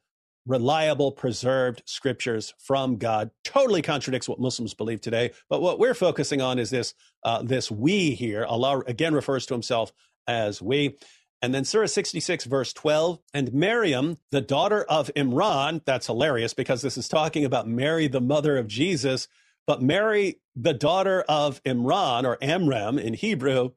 reliable, 0.45 1.11
preserved 1.11 1.83
scriptures 1.85 2.53
from 2.59 2.97
God. 2.97 3.31
Totally 3.43 3.81
contradicts 3.81 4.27
what 4.27 4.39
Muslims 4.39 4.73
believe 4.73 5.01
today. 5.01 5.31
But 5.49 5.61
what 5.61 5.79
we're 5.79 5.93
focusing 5.93 6.41
on 6.41 6.59
is 6.59 6.69
this 6.69 6.93
uh, 7.23 7.43
this 7.43 7.69
we 7.69 8.11
here. 8.11 8.45
Allah 8.45 8.79
again 8.87 9.13
refers 9.13 9.45
to 9.47 9.53
himself 9.53 9.91
as 10.27 10.61
we. 10.61 10.97
And 11.43 11.55
then 11.55 11.65
Surah 11.65 11.87
66, 11.87 12.45
verse 12.45 12.71
12, 12.71 13.19
and 13.33 13.51
Miriam, 13.51 14.17
the 14.29 14.41
daughter 14.41 14.83
of 14.83 15.09
Imran, 15.15 15.81
that's 15.85 16.05
hilarious 16.05 16.53
because 16.53 16.83
this 16.83 16.97
is 16.97 17.07
talking 17.07 17.45
about 17.45 17.67
Mary, 17.67 18.07
the 18.07 18.21
mother 18.21 18.57
of 18.57 18.67
Jesus, 18.67 19.27
but 19.65 19.81
Mary, 19.81 20.39
the 20.55 20.73
daughter 20.73 21.23
of 21.27 21.61
Imran 21.63 22.25
or 22.25 22.37
Amram 22.43 22.99
in 22.99 23.15
Hebrew, 23.15 23.71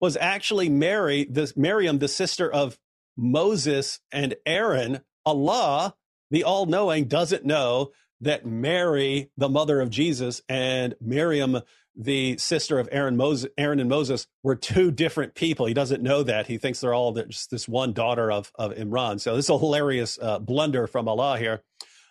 was 0.00 0.16
actually 0.16 0.70
Mary, 0.70 1.26
this 1.28 1.58
Miriam, 1.58 1.98
the 1.98 2.08
sister 2.08 2.50
of 2.50 2.78
Moses 3.18 4.00
and 4.10 4.34
Aaron. 4.46 5.00
Allah 5.26 5.94
the 6.30 6.44
all 6.44 6.66
knowing 6.66 7.04
doesn't 7.04 7.44
know 7.44 7.90
that 8.20 8.46
Mary, 8.46 9.30
the 9.36 9.48
mother 9.48 9.80
of 9.80 9.90
Jesus, 9.90 10.42
and 10.48 10.94
Miriam, 11.00 11.60
the 11.96 12.36
sister 12.38 12.78
of 12.78 12.88
Aaron, 12.92 13.16
Moses, 13.16 13.50
Aaron 13.56 13.80
and 13.80 13.88
Moses, 13.88 14.26
were 14.42 14.56
two 14.56 14.90
different 14.90 15.34
people. 15.34 15.66
He 15.66 15.74
doesn't 15.74 16.02
know 16.02 16.22
that. 16.22 16.46
He 16.46 16.58
thinks 16.58 16.80
they're 16.80 16.94
all 16.94 17.12
just 17.12 17.50
this 17.50 17.68
one 17.68 17.92
daughter 17.92 18.30
of, 18.30 18.52
of 18.56 18.72
Imran. 18.72 19.20
So 19.20 19.36
this 19.36 19.46
is 19.46 19.50
a 19.50 19.58
hilarious 19.58 20.18
uh, 20.20 20.38
blunder 20.38 20.86
from 20.86 21.08
Allah 21.08 21.38
here. 21.38 21.62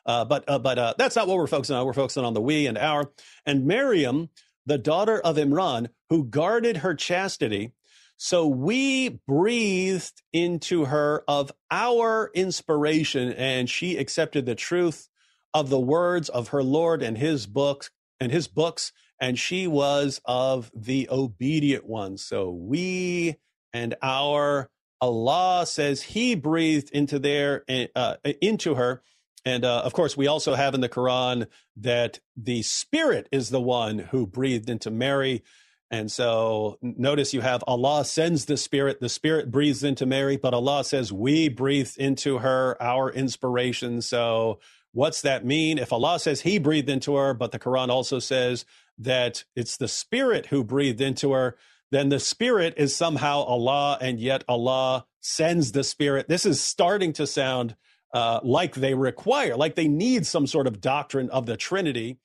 Uh, 0.06 0.26
but 0.26 0.44
uh, 0.48 0.60
but 0.60 0.80
uh, 0.80 0.94
that's 0.98 1.16
not 1.16 1.28
what 1.28 1.38
we're 1.38 1.48
focusing 1.48 1.76
on. 1.76 1.86
We're 1.86 1.94
focusing 1.94 2.26
on 2.26 2.34
the 2.34 2.42
we 2.42 2.66
and 2.66 2.78
our. 2.78 3.12
And 3.46 3.66
Miriam, 3.66 4.30
the 4.66 4.78
daughter 4.78 5.20
of 5.20 5.36
Imran, 5.36 5.90
who 6.10 6.24
guarded 6.26 6.78
her 6.78 6.96
chastity 6.96 7.74
so 8.22 8.46
we 8.48 9.22
breathed 9.30 10.22
into 10.34 10.86
her 10.86 11.24
of 11.26 11.54
our 11.72 12.30
inspiration, 12.34 13.32
and 13.32 13.70
she 13.70 13.96
accepted 13.96 14.46
the 14.46 14.56
truth 14.56 15.08
of 15.54 15.70
the 15.70 15.80
words 15.80 16.28
of 16.28 16.50
her 16.50 16.62
Lord 16.62 17.02
and 17.02 17.18
his 17.18 17.46
books 17.46 17.92
and 18.20 18.30
his 18.30 18.50
books, 18.50 18.92
and 19.22 19.40
she 19.40 19.68
was 19.68 20.20
of 20.26 20.70
the 20.76 21.08
obedient 21.10 21.86
ones. 21.86 22.22
So 22.22 22.52
we 22.52 23.38
and 23.72 23.96
our 24.02 24.70
Allah 25.00 25.66
says 25.66 26.02
He 26.02 26.36
breathed 26.36 26.90
into 26.92 27.20
their 27.20 27.64
uh, 27.96 28.18
into 28.42 28.76
her. 28.76 29.02
And 29.46 29.64
uh, 29.64 29.80
of 29.84 29.94
course, 29.94 30.18
we 30.18 30.28
also 30.28 30.56
have 30.56 30.74
in 30.74 30.82
the 30.82 30.90
Quran 30.90 31.48
that 31.78 32.20
the 32.36 32.64
Spirit 32.64 33.30
is 33.32 33.50
the 33.50 33.62
one 33.62 34.00
who 34.00 34.28
breathed 34.28 34.70
into 34.70 34.92
Mary. 34.92 35.42
And 35.92 36.12
so 36.12 36.78
notice 36.82 37.34
you 37.34 37.42
have 37.42 37.64
Allah 37.68 38.06
sends 38.06 38.46
the 38.46 38.58
Spirit, 38.58 39.00
the 39.00 39.10
Spirit 39.10 39.50
breathes 39.50 39.84
into 39.84 40.06
Mary, 40.06 40.38
but 40.38 40.54
Allah 40.54 40.84
says 40.84 41.12
we 41.12 41.50
breathed 41.50 41.98
into 41.98 42.38
her 42.40 42.82
our 42.82 43.12
inspiration. 43.12 44.02
So 44.02 44.60
what's 44.92 45.22
that 45.22 45.46
mean? 45.46 45.80
If 45.80 45.92
Allah 45.92 46.20
says 46.20 46.42
He 46.42 46.60
breathed 46.60 46.90
into 46.90 47.16
her, 47.16 47.34
but 47.34 47.52
the 47.52 47.60
Quran 47.60 47.90
also 47.90 48.20
says 48.20 48.66
that 49.00 49.44
it's 49.56 49.78
the 49.78 49.88
Spirit 49.88 50.48
who 50.48 50.64
breathed 50.64 51.02
into 51.02 51.32
her, 51.32 51.58
then 51.92 52.10
the 52.10 52.20
Spirit 52.20 52.76
is 52.78 52.96
somehow 52.96 53.40
Allah, 53.40 53.98
and 54.00 54.20
yet 54.20 54.44
Allah 54.48 55.06
sends 55.22 55.72
the 55.72 55.84
Spirit. 55.84 56.28
This 56.28 56.46
is 56.46 56.62
starting 56.62 57.14
to 57.14 57.26
sound 57.26 57.76
uh, 58.14 58.40
like 58.44 58.76
they 58.76 58.94
require, 58.94 59.56
like 59.56 59.76
they 59.76 59.88
need 59.88 60.28
some 60.28 60.46
sort 60.46 60.68
of 60.68 60.82
doctrine 60.82 61.32
of 61.32 61.48
the 61.48 61.58
Trinity. 61.58 62.20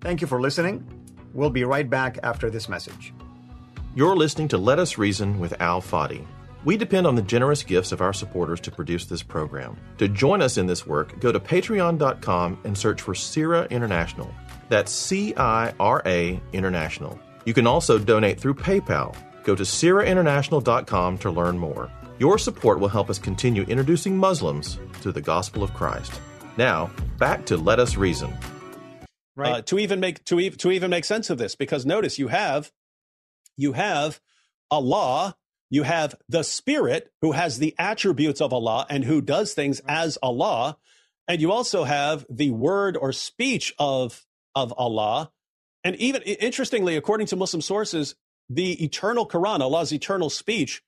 Thank 0.00 0.20
you 0.20 0.26
for 0.26 0.40
listening. 0.40 0.86
We'll 1.34 1.50
be 1.50 1.64
right 1.64 1.90
back 1.90 2.18
after 2.22 2.48
this 2.48 2.68
message. 2.68 3.12
You're 3.96 4.16
listening 4.16 4.48
to 4.48 4.58
Let 4.58 4.78
Us 4.78 4.98
Reason 4.98 5.40
with 5.40 5.60
Al 5.60 5.82
Fadi. 5.82 6.24
We 6.64 6.76
depend 6.76 7.06
on 7.06 7.16
the 7.16 7.22
generous 7.22 7.62
gifts 7.62 7.92
of 7.92 8.00
our 8.00 8.12
supporters 8.12 8.60
to 8.60 8.70
produce 8.70 9.04
this 9.04 9.22
program. 9.22 9.76
To 9.98 10.08
join 10.08 10.40
us 10.40 10.56
in 10.56 10.66
this 10.66 10.86
work, 10.86 11.20
go 11.20 11.30
to 11.30 11.38
patreon.com 11.38 12.60
and 12.64 12.78
search 12.78 13.02
for 13.02 13.14
CIRA 13.14 13.64
International. 13.64 14.32
That's 14.68 14.90
C 14.90 15.34
I 15.36 15.74
R 15.78 16.02
A 16.06 16.40
International. 16.52 17.18
You 17.44 17.52
can 17.52 17.66
also 17.66 17.98
donate 17.98 18.40
through 18.40 18.54
PayPal. 18.54 19.14
Go 19.42 19.54
to 19.54 19.62
CIRAInternational.com 19.62 21.18
to 21.18 21.30
learn 21.30 21.58
more. 21.58 21.90
Your 22.18 22.38
support 22.38 22.80
will 22.80 22.88
help 22.88 23.10
us 23.10 23.18
continue 23.18 23.64
introducing 23.64 24.16
Muslims 24.16 24.78
to 25.02 25.12
the 25.12 25.20
gospel 25.20 25.62
of 25.62 25.74
Christ. 25.74 26.18
Now, 26.56 26.90
back 27.18 27.44
to 27.46 27.56
Let 27.56 27.80
Us 27.80 27.96
Reason 27.96 28.32
right. 29.36 29.52
Uh, 29.52 29.62
to 29.62 29.78
even 29.78 30.00
make 30.00 30.24
to, 30.24 30.40
even 30.40 30.58
to 30.58 30.70
even 30.70 30.90
make 30.90 31.04
sense 31.04 31.30
of 31.30 31.38
this. 31.38 31.54
Because 31.54 31.86
notice 31.86 32.18
you 32.18 32.28
have 32.28 32.72
you 33.56 33.72
have 33.72 34.20
Allah, 34.70 35.36
you 35.70 35.82
have 35.84 36.14
the 36.28 36.42
Spirit 36.42 37.12
who 37.20 37.32
has 37.32 37.58
the 37.58 37.74
attributes 37.78 38.40
of 38.40 38.52
Allah 38.52 38.86
and 38.90 39.04
who 39.04 39.20
does 39.20 39.54
things 39.54 39.80
as 39.86 40.18
Allah, 40.22 40.76
and 41.28 41.40
you 41.40 41.52
also 41.52 41.84
have 41.84 42.26
the 42.28 42.50
word 42.50 42.96
or 42.96 43.12
speech 43.12 43.74
of 43.78 44.24
of 44.54 44.72
Allah. 44.76 45.30
And 45.82 45.96
even 45.96 46.22
interestingly, 46.22 46.96
according 46.96 47.26
to 47.28 47.36
Muslim 47.36 47.60
sources, 47.60 48.14
the 48.48 48.82
eternal 48.82 49.26
Quran, 49.26 49.60
Allah's 49.60 49.92
eternal 49.92 50.30
speech, 50.30 50.82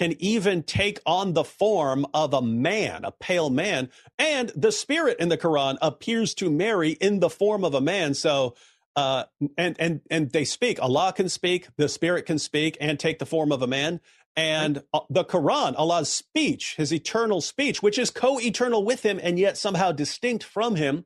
can 0.00 0.16
even 0.18 0.62
take 0.62 0.98
on 1.04 1.34
the 1.34 1.44
form 1.44 2.06
of 2.14 2.32
a 2.32 2.40
man, 2.40 3.04
a 3.04 3.10
pale 3.10 3.50
man. 3.50 3.90
And 4.18 4.50
the 4.56 4.72
spirit 4.72 5.18
in 5.20 5.28
the 5.28 5.36
Quran 5.36 5.76
appears 5.82 6.32
to 6.36 6.50
Mary 6.50 6.92
in 6.92 7.20
the 7.20 7.28
form 7.28 7.66
of 7.66 7.74
a 7.74 7.82
man. 7.82 8.14
So, 8.14 8.54
uh, 8.96 9.24
and, 9.58 9.76
and, 9.78 10.00
and 10.10 10.30
they 10.30 10.46
speak. 10.46 10.80
Allah 10.80 11.12
can 11.14 11.28
speak, 11.28 11.68
the 11.76 11.86
spirit 11.86 12.24
can 12.24 12.38
speak 12.38 12.78
and 12.80 12.98
take 12.98 13.18
the 13.18 13.26
form 13.26 13.52
of 13.52 13.60
a 13.60 13.66
man. 13.66 14.00
And 14.34 14.82
uh, 14.94 15.00
the 15.10 15.22
Quran, 15.22 15.74
Allah's 15.76 16.10
speech, 16.10 16.76
his 16.76 16.94
eternal 16.94 17.42
speech, 17.42 17.82
which 17.82 17.98
is 17.98 18.10
co 18.10 18.40
eternal 18.40 18.82
with 18.82 19.04
him 19.04 19.20
and 19.22 19.38
yet 19.38 19.58
somehow 19.58 19.92
distinct 19.92 20.44
from 20.44 20.76
him, 20.76 21.04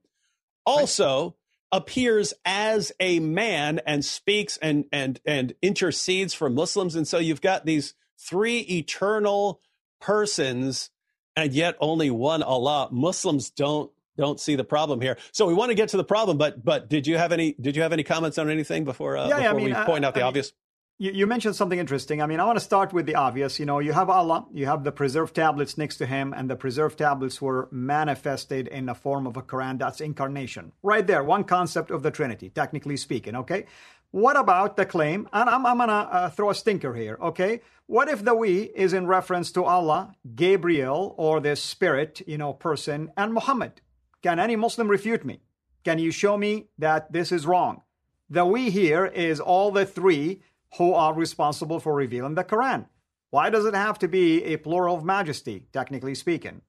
also 0.64 1.34
appears 1.72 2.32
as 2.44 2.92
a 3.00 3.18
man 3.18 3.80
and 3.88 4.04
speaks 4.04 4.56
and, 4.58 4.84
and, 4.92 5.18
and 5.26 5.54
intercedes 5.62 6.32
for 6.32 6.48
Muslims. 6.48 6.94
And 6.94 7.08
so 7.08 7.18
you've 7.18 7.40
got 7.40 7.66
these 7.66 7.94
three 8.18 8.60
eternal 8.60 9.60
persons 10.00 10.90
and 11.36 11.52
yet 11.52 11.76
only 11.80 12.10
one 12.10 12.42
Allah. 12.42 12.88
Muslims 12.90 13.50
don't 13.50 13.90
don't 14.16 14.38
see 14.38 14.54
the 14.54 14.64
problem 14.64 15.00
here. 15.00 15.18
So 15.32 15.46
we 15.46 15.54
want 15.54 15.70
to 15.70 15.74
get 15.74 15.88
to 15.90 15.96
the 15.96 16.04
problem, 16.04 16.38
but 16.38 16.64
but 16.64 16.88
did 16.88 17.06
you 17.06 17.18
have 17.18 17.32
any 17.32 17.54
did 17.60 17.76
you 17.76 17.82
have 17.82 17.92
any 17.92 18.04
comments 18.04 18.38
on 18.38 18.50
anything 18.50 18.84
before 18.84 19.16
uh, 19.16 19.28
yeah, 19.28 19.36
before 19.36 19.50
I 19.50 19.54
mean, 19.54 19.66
we 19.66 19.84
point 19.84 20.04
out 20.04 20.14
the 20.14 20.22
I 20.22 20.26
obvious? 20.26 20.52
You, 20.96 21.10
you, 21.10 21.26
mentioned 21.26 21.56
something 21.56 21.80
interesting. 21.80 22.22
I 22.22 22.26
mean, 22.26 22.38
I 22.38 22.44
want 22.44 22.56
to 22.56 22.64
start 22.64 22.92
with 22.92 23.06
the 23.06 23.16
obvious. 23.16 23.58
You 23.58 23.66
know, 23.66 23.80
you 23.80 23.92
have 23.92 24.08
Allah, 24.08 24.46
you 24.52 24.66
have 24.66 24.84
the 24.84 24.92
preserved 24.92 25.34
tablets 25.34 25.76
next 25.76 25.96
to 25.96 26.06
him, 26.06 26.32
and 26.32 26.48
the 26.48 26.54
preserved 26.54 26.98
tablets 26.98 27.42
were 27.42 27.68
manifested 27.72 28.68
in 28.68 28.86
the 28.86 28.94
form 28.94 29.26
of 29.26 29.36
a 29.36 29.42
Quran. 29.42 29.76
That's 29.76 30.00
incarnation. 30.00 30.70
Right 30.84 31.04
there, 31.04 31.24
one 31.24 31.42
concept 31.42 31.90
of 31.90 32.04
the 32.04 32.12
Trinity, 32.12 32.48
technically 32.48 32.96
speaking, 32.96 33.34
okay? 33.34 33.66
What 34.14 34.36
about 34.36 34.76
the 34.76 34.86
claim? 34.86 35.28
And 35.32 35.50
I'm, 35.50 35.66
I'm 35.66 35.78
going 35.78 35.88
to 35.88 35.94
uh, 35.94 36.30
throw 36.30 36.50
a 36.50 36.54
stinker 36.54 36.94
here, 36.94 37.18
okay? 37.20 37.62
What 37.86 38.08
if 38.08 38.24
the 38.24 38.32
we 38.32 38.62
is 38.62 38.92
in 38.92 39.08
reference 39.08 39.50
to 39.50 39.64
Allah, 39.64 40.14
Gabriel, 40.36 41.16
or 41.18 41.40
the 41.40 41.56
spirit, 41.56 42.22
you 42.24 42.38
know, 42.38 42.52
person, 42.52 43.10
and 43.16 43.34
Muhammad? 43.34 43.80
Can 44.22 44.38
any 44.38 44.54
Muslim 44.54 44.86
refute 44.86 45.24
me? 45.24 45.40
Can 45.84 45.98
you 45.98 46.12
show 46.12 46.36
me 46.36 46.68
that 46.78 47.12
this 47.12 47.32
is 47.32 47.44
wrong? 47.44 47.82
The 48.30 48.46
we 48.46 48.70
here 48.70 49.04
is 49.04 49.40
all 49.40 49.72
the 49.72 49.84
three 49.84 50.42
who 50.78 50.94
are 50.94 51.12
responsible 51.12 51.80
for 51.80 51.92
revealing 51.92 52.36
the 52.36 52.44
Quran. 52.44 52.86
Why 53.30 53.50
does 53.50 53.64
it 53.64 53.74
have 53.74 53.98
to 53.98 54.06
be 54.06 54.44
a 54.44 54.58
plural 54.58 54.96
of 54.96 55.02
majesty, 55.02 55.66
technically 55.72 56.14
speaking? 56.14 56.62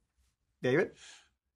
David? 0.63 0.93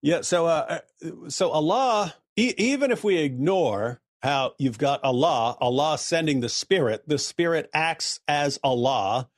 Yeah, 0.03 0.22
so 0.22 0.46
uh, 0.46 0.81
uh 1.01 1.29
so 1.29 1.50
Allah, 1.50 2.13
e- 2.36 2.53
even 2.60 2.91
if 2.91 3.03
we 3.03 3.17
ignore 3.17 4.01
how 4.22 4.54
you've 4.58 4.78
got 4.78 5.04
Allah, 5.04 5.58
Allah 5.62 5.98
sending 5.98 6.42
the 6.42 6.50
Spirit, 6.50 7.04
the 7.08 7.18
Spirit 7.18 7.70
acts 7.74 8.20
as 8.28 8.60
Allah, 8.64 9.30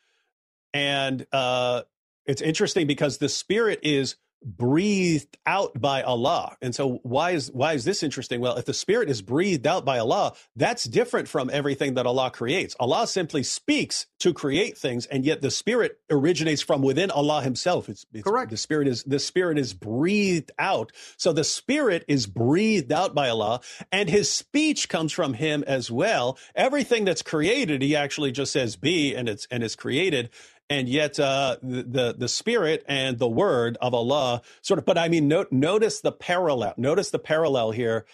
and 0.74 1.26
uh, 1.32 1.84
it's 2.26 2.42
interesting 2.42 2.88
because 2.88 3.18
the 3.18 3.30
Spirit 3.30 3.80
is 3.84 4.16
breathed 4.44 5.38
out 5.46 5.80
by 5.80 6.02
Allah. 6.02 6.56
And 6.62 6.74
so 6.74 7.00
why 7.04 7.32
is 7.32 7.52
why 7.52 7.74
is 7.74 7.86
this 7.86 8.04
interesting? 8.04 8.42
Well, 8.42 8.58
if 8.58 8.66
the 8.66 8.74
spirit 8.74 9.10
is 9.10 9.22
breathed 9.22 9.68
out 9.68 9.86
by 9.86 10.00
Allah, 10.00 10.34
that's 10.56 10.84
different 10.84 11.28
from 11.28 11.50
everything 11.52 11.96
that 11.96 12.06
Allah 12.06 12.32
creates. 12.32 12.76
Allah 12.80 13.08
simply 13.08 13.44
speaks 13.44 14.08
to 14.20 14.34
create 14.34 14.78
things 14.78 15.06
and 15.06 15.26
yet 15.26 15.42
the 15.42 15.52
spirit 15.52 16.00
originates 16.10 16.62
from 16.62 16.82
within 16.82 17.12
Allah 17.12 17.42
himself. 17.42 17.90
It's, 17.90 18.06
it's 18.14 18.24
correct. 18.24 18.52
The 18.52 18.58
spirit 18.58 18.88
is 18.88 19.04
the 19.04 19.20
spirit 19.20 19.58
is 19.58 19.74
breathed 19.74 20.52
out. 20.58 20.92
So 21.18 21.34
the 21.34 21.44
spirit 21.44 22.04
is 22.08 22.28
breathed 22.28 22.92
out 22.92 23.14
by 23.14 23.30
Allah 23.30 23.62
and 23.92 24.10
his 24.10 24.32
speech 24.32 24.90
comes 24.90 25.12
from 25.12 25.34
him 25.36 25.64
as 25.68 25.92
well. 25.92 26.38
Everything 26.56 27.06
that's 27.06 27.22
created, 27.22 27.82
he 27.82 27.96
actually 27.96 28.32
just 28.32 28.52
says 28.52 28.76
be 28.76 29.16
and 29.16 29.30
it's 29.30 29.48
and 29.52 29.64
it's 29.64 29.76
created 29.76 30.30
and 30.72 30.88
yet 30.88 31.20
uh, 31.20 31.58
the 31.62 32.16
the 32.18 32.30
spirit 32.30 32.86
and 32.88 33.20
the 33.20 33.28
word 33.28 33.78
of 33.82 33.94
Allah 33.94 34.42
sort 34.62 34.78
of. 34.80 34.86
But 34.86 34.98
I 34.98 35.10
mean, 35.10 35.28
no, 35.28 35.46
notice 35.52 36.00
the 36.00 36.14
parallel. 36.14 36.74
Notice 36.78 37.12
the 37.12 37.20
parallel 37.20 37.72
here, 37.72 38.06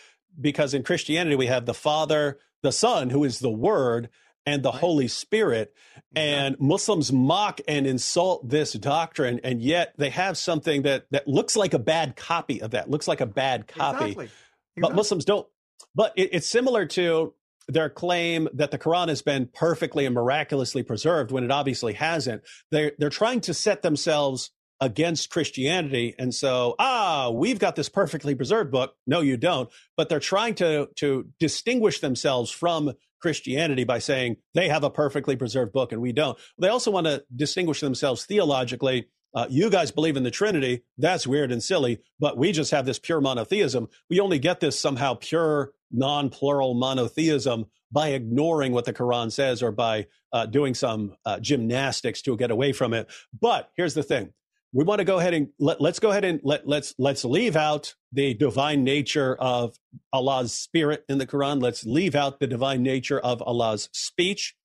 because 0.41 0.73
in 0.73 0.81
Christianity 0.81 1.35
we 1.35 1.45
have 1.45 1.67
the 1.67 1.75
Father, 1.75 2.39
the 2.63 2.71
Son, 2.71 3.11
who 3.11 3.23
is 3.23 3.37
the 3.39 3.51
Word, 3.51 4.09
and 4.43 4.63
the 4.63 4.71
right. 4.71 4.79
Holy 4.79 5.07
Spirit. 5.07 5.71
And 6.15 6.55
Muslims 6.59 7.13
mock 7.13 7.61
and 7.67 7.85
insult 7.85 8.49
this 8.49 8.73
doctrine, 8.73 9.39
and 9.43 9.61
yet 9.61 9.93
they 9.97 10.09
have 10.09 10.35
something 10.35 10.81
that 10.81 11.05
that 11.11 11.27
looks 11.27 11.55
like 11.55 11.75
a 11.75 11.79
bad 11.79 12.15
copy 12.15 12.59
of 12.63 12.71
that. 12.71 12.89
Looks 12.89 13.07
like 13.07 13.21
a 13.21 13.27
bad 13.27 13.67
copy, 13.67 14.05
exactly. 14.05 14.25
Exactly. 14.25 14.81
but 14.81 14.95
Muslims 14.95 15.25
don't. 15.25 15.47
But 15.93 16.13
it, 16.15 16.29
it's 16.33 16.47
similar 16.47 16.87
to 16.87 17.35
their 17.67 17.89
claim 17.89 18.47
that 18.53 18.71
the 18.71 18.77
Quran 18.77 19.09
has 19.09 19.21
been 19.21 19.49
perfectly 19.53 20.05
and 20.05 20.15
miraculously 20.15 20.83
preserved 20.83 21.31
when 21.31 21.43
it 21.43 21.51
obviously 21.51 21.93
hasn't. 21.93 22.43
They're, 22.71 22.93
they're 22.97 23.09
trying 23.09 23.41
to 23.41 23.53
set 23.53 23.81
themselves 23.81 24.51
against 24.79 25.29
Christianity. 25.29 26.15
And 26.19 26.33
so, 26.33 26.75
ah, 26.79 27.31
we've 27.31 27.59
got 27.59 27.75
this 27.75 27.89
perfectly 27.89 28.35
preserved 28.35 28.71
book. 28.71 28.93
No, 29.05 29.21
you 29.21 29.37
don't. 29.37 29.69
But 29.95 30.09
they're 30.09 30.19
trying 30.19 30.55
to, 30.55 30.89
to 30.97 31.27
distinguish 31.39 31.99
themselves 31.99 32.51
from 32.51 32.93
Christianity 33.21 33.83
by 33.83 33.99
saying 33.99 34.37
they 34.53 34.69
have 34.69 34.83
a 34.83 34.89
perfectly 34.89 35.35
preserved 35.35 35.73
book 35.73 35.91
and 35.91 36.01
we 36.01 36.11
don't. 36.11 36.37
They 36.59 36.67
also 36.67 36.91
want 36.91 37.07
to 37.07 37.23
distinguish 37.35 37.81
themselves 37.81 38.25
theologically. 38.25 39.07
Uh, 39.33 39.47
you 39.49 39.69
guys 39.69 39.91
believe 39.91 40.17
in 40.17 40.23
the 40.23 40.31
Trinity. 40.31 40.83
That's 40.97 41.27
weird 41.27 41.51
and 41.51 41.61
silly, 41.61 41.99
but 42.19 42.37
we 42.37 42.51
just 42.51 42.71
have 42.71 42.85
this 42.85 42.99
pure 42.99 43.21
monotheism. 43.21 43.87
We 44.09 44.19
only 44.19 44.39
get 44.39 44.59
this 44.59 44.79
somehow 44.79 45.15
pure 45.15 45.73
non 45.91 46.29
plural 46.29 46.73
monotheism 46.73 47.65
by 47.91 48.09
ignoring 48.09 48.73
what 48.73 48.85
the 48.85 48.93
Quran 48.93 49.31
says 49.31 49.63
or 49.63 49.71
by 49.71 50.07
uh, 50.33 50.45
doing 50.45 50.73
some 50.73 51.15
uh, 51.25 51.39
gymnastics 51.39 52.21
to 52.23 52.35
get 52.35 52.51
away 52.51 52.73
from 52.73 52.93
it. 52.93 53.07
But 53.39 53.71
here's 53.75 53.93
the 53.93 54.03
thing. 54.03 54.33
We 54.73 54.83
want 54.83 54.99
to 54.99 55.05
go 55.05 55.17
ahead 55.17 55.33
and 55.33 55.49
let, 55.59 55.79
let's 55.79 55.99
go 55.99 56.11
ahead 56.11 56.25
and 56.25 56.41
let, 56.43 56.67
let's 56.67 56.93
let's 56.99 57.23
leave 57.23 57.55
out 57.55 57.95
the 58.11 58.33
divine 58.33 58.83
nature 58.83 59.35
of 59.39 59.79
Allah's 60.11 60.53
spirit 60.53 61.05
in 61.07 61.17
the 61.17 61.25
Quran. 61.25 61.61
Let's 61.61 61.85
leave 61.85 62.15
out 62.15 62.39
the 62.39 62.47
divine 62.47 62.83
nature 62.83 63.19
of 63.19 63.41
Allah's 63.41 63.89
speech 63.93 64.55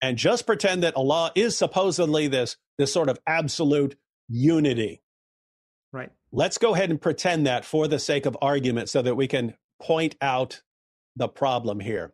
and 0.00 0.16
just 0.16 0.46
pretend 0.46 0.82
that 0.82 0.96
Allah 0.96 1.32
is 1.34 1.56
supposedly 1.56 2.28
this 2.28 2.56
this 2.78 2.92
sort 2.92 3.10
of 3.10 3.18
absolute 3.26 3.96
unity. 4.28 5.02
Right. 5.92 6.10
Let's 6.32 6.56
go 6.56 6.74
ahead 6.74 6.88
and 6.88 7.00
pretend 7.00 7.46
that 7.46 7.66
for 7.66 7.86
the 7.86 7.98
sake 7.98 8.24
of 8.24 8.36
argument 8.40 8.88
so 8.88 9.02
that 9.02 9.14
we 9.14 9.28
can 9.28 9.54
point 9.82 10.16
out 10.20 10.62
the 11.16 11.28
problem 11.28 11.80
here. 11.80 12.12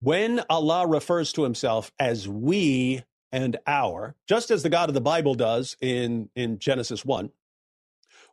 When 0.00 0.42
Allah 0.50 0.86
refers 0.86 1.32
to 1.32 1.42
himself 1.42 1.92
as 1.98 2.28
we 2.28 3.02
and 3.32 3.56
our, 3.66 4.14
just 4.28 4.50
as 4.50 4.62
the 4.62 4.68
God 4.68 4.88
of 4.88 4.94
the 4.94 5.00
Bible 5.00 5.34
does 5.34 5.76
in, 5.80 6.28
in 6.34 6.58
Genesis 6.58 7.04
1, 7.04 7.30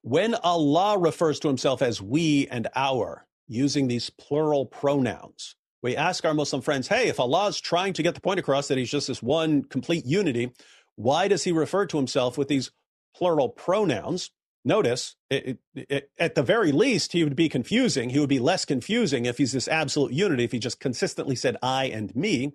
when 0.02 0.36
Allah 0.36 0.98
refers 0.98 1.40
to 1.40 1.48
himself 1.48 1.82
as 1.82 2.02
we 2.02 2.48
and 2.48 2.68
our, 2.76 3.26
using 3.48 3.88
these 3.88 4.10
plural 4.10 4.66
pronouns, 4.66 5.56
we 5.82 5.96
ask 5.96 6.26
our 6.26 6.34
Muslim 6.34 6.62
friends, 6.62 6.88
hey, 6.88 7.08
if 7.08 7.20
Allah 7.20 7.48
is 7.48 7.60
trying 7.60 7.94
to 7.94 8.04
get 8.04 8.16
the 8.16 8.22
point 8.22 8.40
across 8.40 8.68
that 8.68 8.78
he's 8.78 8.92
just 8.92 9.08
this 9.08 9.24
one 9.24 9.64
complete 9.64 10.06
unity, 10.06 10.52
why 10.96 11.28
does 11.28 11.44
he 11.44 11.52
refer 11.52 11.86
to 11.88 11.98
himself 11.98 12.38
with 12.38 12.48
these 12.48 12.72
plural 13.16 13.50
pronouns? 13.50 14.32
Notice, 14.66 15.16
it, 15.30 15.60
it, 15.76 16.10
at 16.18 16.36
the 16.36 16.44
very 16.44 16.72
least, 16.72 17.12
he 17.12 17.24
would 17.24 17.36
be 17.36 17.50
confusing. 17.50 18.10
He 18.10 18.20
would 18.20 18.30
be 18.30 18.40
less 18.40 18.64
confusing 18.64 19.26
if 19.26 19.38
he's 19.38 19.52
this 19.52 19.68
absolute 19.68 20.14
unity, 20.14 20.46
if 20.46 20.54
he 20.54 20.60
just 20.60 20.80
consistently 20.80 21.36
said 21.36 21.58
I 21.62 21.86
and 21.86 22.16
me. 22.16 22.54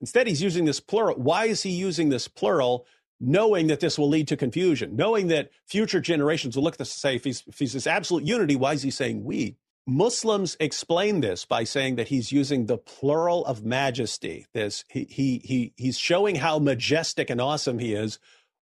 Instead, 0.00 0.28
he's 0.28 0.42
using 0.42 0.64
this 0.64 0.78
plural. 0.78 1.16
Why 1.16 1.46
is 1.46 1.64
he 1.64 1.70
using 1.70 2.10
this 2.10 2.28
plural? 2.28 2.86
Knowing 3.20 3.66
that 3.66 3.80
this 3.80 3.98
will 3.98 4.08
lead 4.08 4.28
to 4.28 4.36
confusion, 4.36 4.94
knowing 4.94 5.26
that 5.26 5.50
future 5.66 6.00
generations 6.00 6.54
will 6.54 6.62
look 6.62 6.74
at 6.74 6.78
this 6.78 6.94
and 6.94 7.00
say, 7.00 7.16
if 7.16 7.24
he's, 7.24 7.42
if 7.48 7.58
he's 7.58 7.72
this 7.72 7.88
absolute 7.88 8.22
unity, 8.22 8.54
why 8.54 8.74
is 8.74 8.82
he 8.82 8.92
saying 8.92 9.24
we? 9.24 9.56
Muslims 9.88 10.54
explain 10.60 11.20
this 11.20 11.46
by 11.46 11.64
saying 11.64 11.96
that 11.96 12.08
he's 12.08 12.30
using 12.30 12.66
the 12.66 12.76
plural 12.76 13.44
of 13.46 13.64
majesty. 13.64 14.46
This 14.52 14.84
he 14.88 15.04
he 15.10 15.40
he 15.42 15.72
he's 15.76 15.98
showing 15.98 16.36
how 16.36 16.58
majestic 16.58 17.30
and 17.30 17.40
awesome 17.40 17.78
he 17.78 17.94
is 17.94 18.18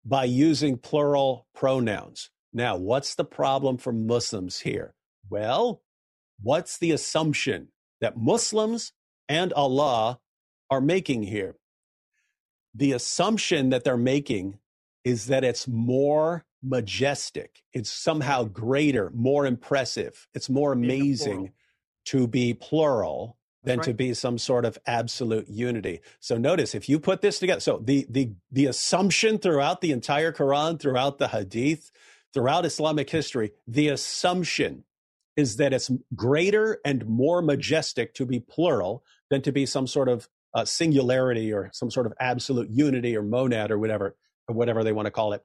by 0.05 0.23
using 0.25 0.77
plural 0.77 1.47
pronouns. 1.55 2.29
Now, 2.55 2.77
what's 2.77 3.15
the 3.15 3.25
problem 3.25 3.77
for 3.77 3.91
Muslims 3.91 4.61
here? 4.61 4.95
Well, 5.29 5.81
what's 6.41 6.77
the 6.77 6.91
assumption 6.91 7.67
that 7.99 8.15
Muslims 8.15 8.93
and 9.27 9.51
Allah 9.51 10.21
are 10.71 10.79
making 10.79 11.23
here? 11.23 11.57
The 12.73 12.93
assumption 12.93 13.71
that 13.71 13.83
they're 13.83 13.97
making 13.97 14.59
is 15.03 15.25
that 15.25 15.43
it's 15.43 15.67
more 15.67 16.45
majestic, 16.63 17.61
it's 17.73 17.89
somehow 17.89 18.45
greater, 18.45 19.11
more 19.13 19.45
impressive, 19.45 20.25
it's 20.33 20.49
more 20.49 20.71
amazing 20.71 21.51
to 22.05 22.25
be 22.25 22.53
plural 22.53 23.37
than 23.65 23.79
right. 23.79 23.85
to 23.85 23.93
be 23.93 24.13
some 24.13 24.37
sort 24.37 24.63
of 24.63 24.77
absolute 24.87 25.49
unity. 25.49 25.99
So 26.21 26.37
notice 26.37 26.73
if 26.73 26.87
you 26.87 27.01
put 27.01 27.21
this 27.21 27.37
together, 27.37 27.59
so 27.59 27.81
the 27.83 28.05
the 28.09 28.31
the 28.49 28.67
assumption 28.67 29.39
throughout 29.39 29.81
the 29.81 29.91
entire 29.91 30.31
Quran, 30.31 30.79
throughout 30.79 31.17
the 31.17 31.27
Hadith, 31.27 31.91
throughout 32.35 32.65
Islamic 32.65 33.09
history, 33.09 33.53
the 33.65 33.87
assumption 33.87 34.83
is 35.35 35.57
that 35.57 35.73
it's 35.73 35.89
greater 36.13 36.79
and 36.85 37.05
more 37.07 37.41
majestic 37.41 38.13
to 38.13 38.25
be 38.25 38.39
plural 38.39 39.03
than 39.29 39.41
to 39.41 39.51
be 39.51 39.65
some 39.65 39.87
sort 39.87 40.07
of 40.07 40.29
uh, 40.53 40.63
singularity 40.63 41.51
or 41.51 41.69
some 41.73 41.89
sort 41.89 42.05
of 42.05 42.13
absolute 42.19 42.69
unity 42.69 43.17
or 43.17 43.23
monad 43.23 43.71
or 43.71 43.79
whatever, 43.79 44.15
or 44.47 44.55
whatever 44.55 44.83
they 44.83 44.91
want 44.91 45.07
to 45.07 45.11
call 45.11 45.33
it. 45.33 45.43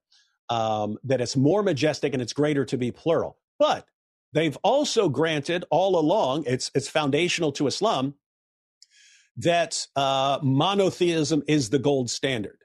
Um, 0.50 0.98
that 1.04 1.20
it's 1.20 1.36
more 1.36 1.62
majestic 1.62 2.12
and 2.12 2.20
it's 2.20 2.32
greater 2.32 2.64
to 2.66 2.76
be 2.76 2.90
plural. 2.90 3.38
But 3.58 3.86
they've 4.32 4.56
also 4.62 5.08
granted 5.08 5.64
all 5.70 5.98
along, 5.98 6.44
it's, 6.46 6.70
it's 6.74 6.88
foundational 6.88 7.52
to 7.52 7.68
Islam, 7.68 8.14
that 9.36 9.86
uh, 9.94 10.40
monotheism 10.42 11.42
is 11.46 11.70
the 11.70 11.78
gold 11.78 12.10
standard. 12.10 12.58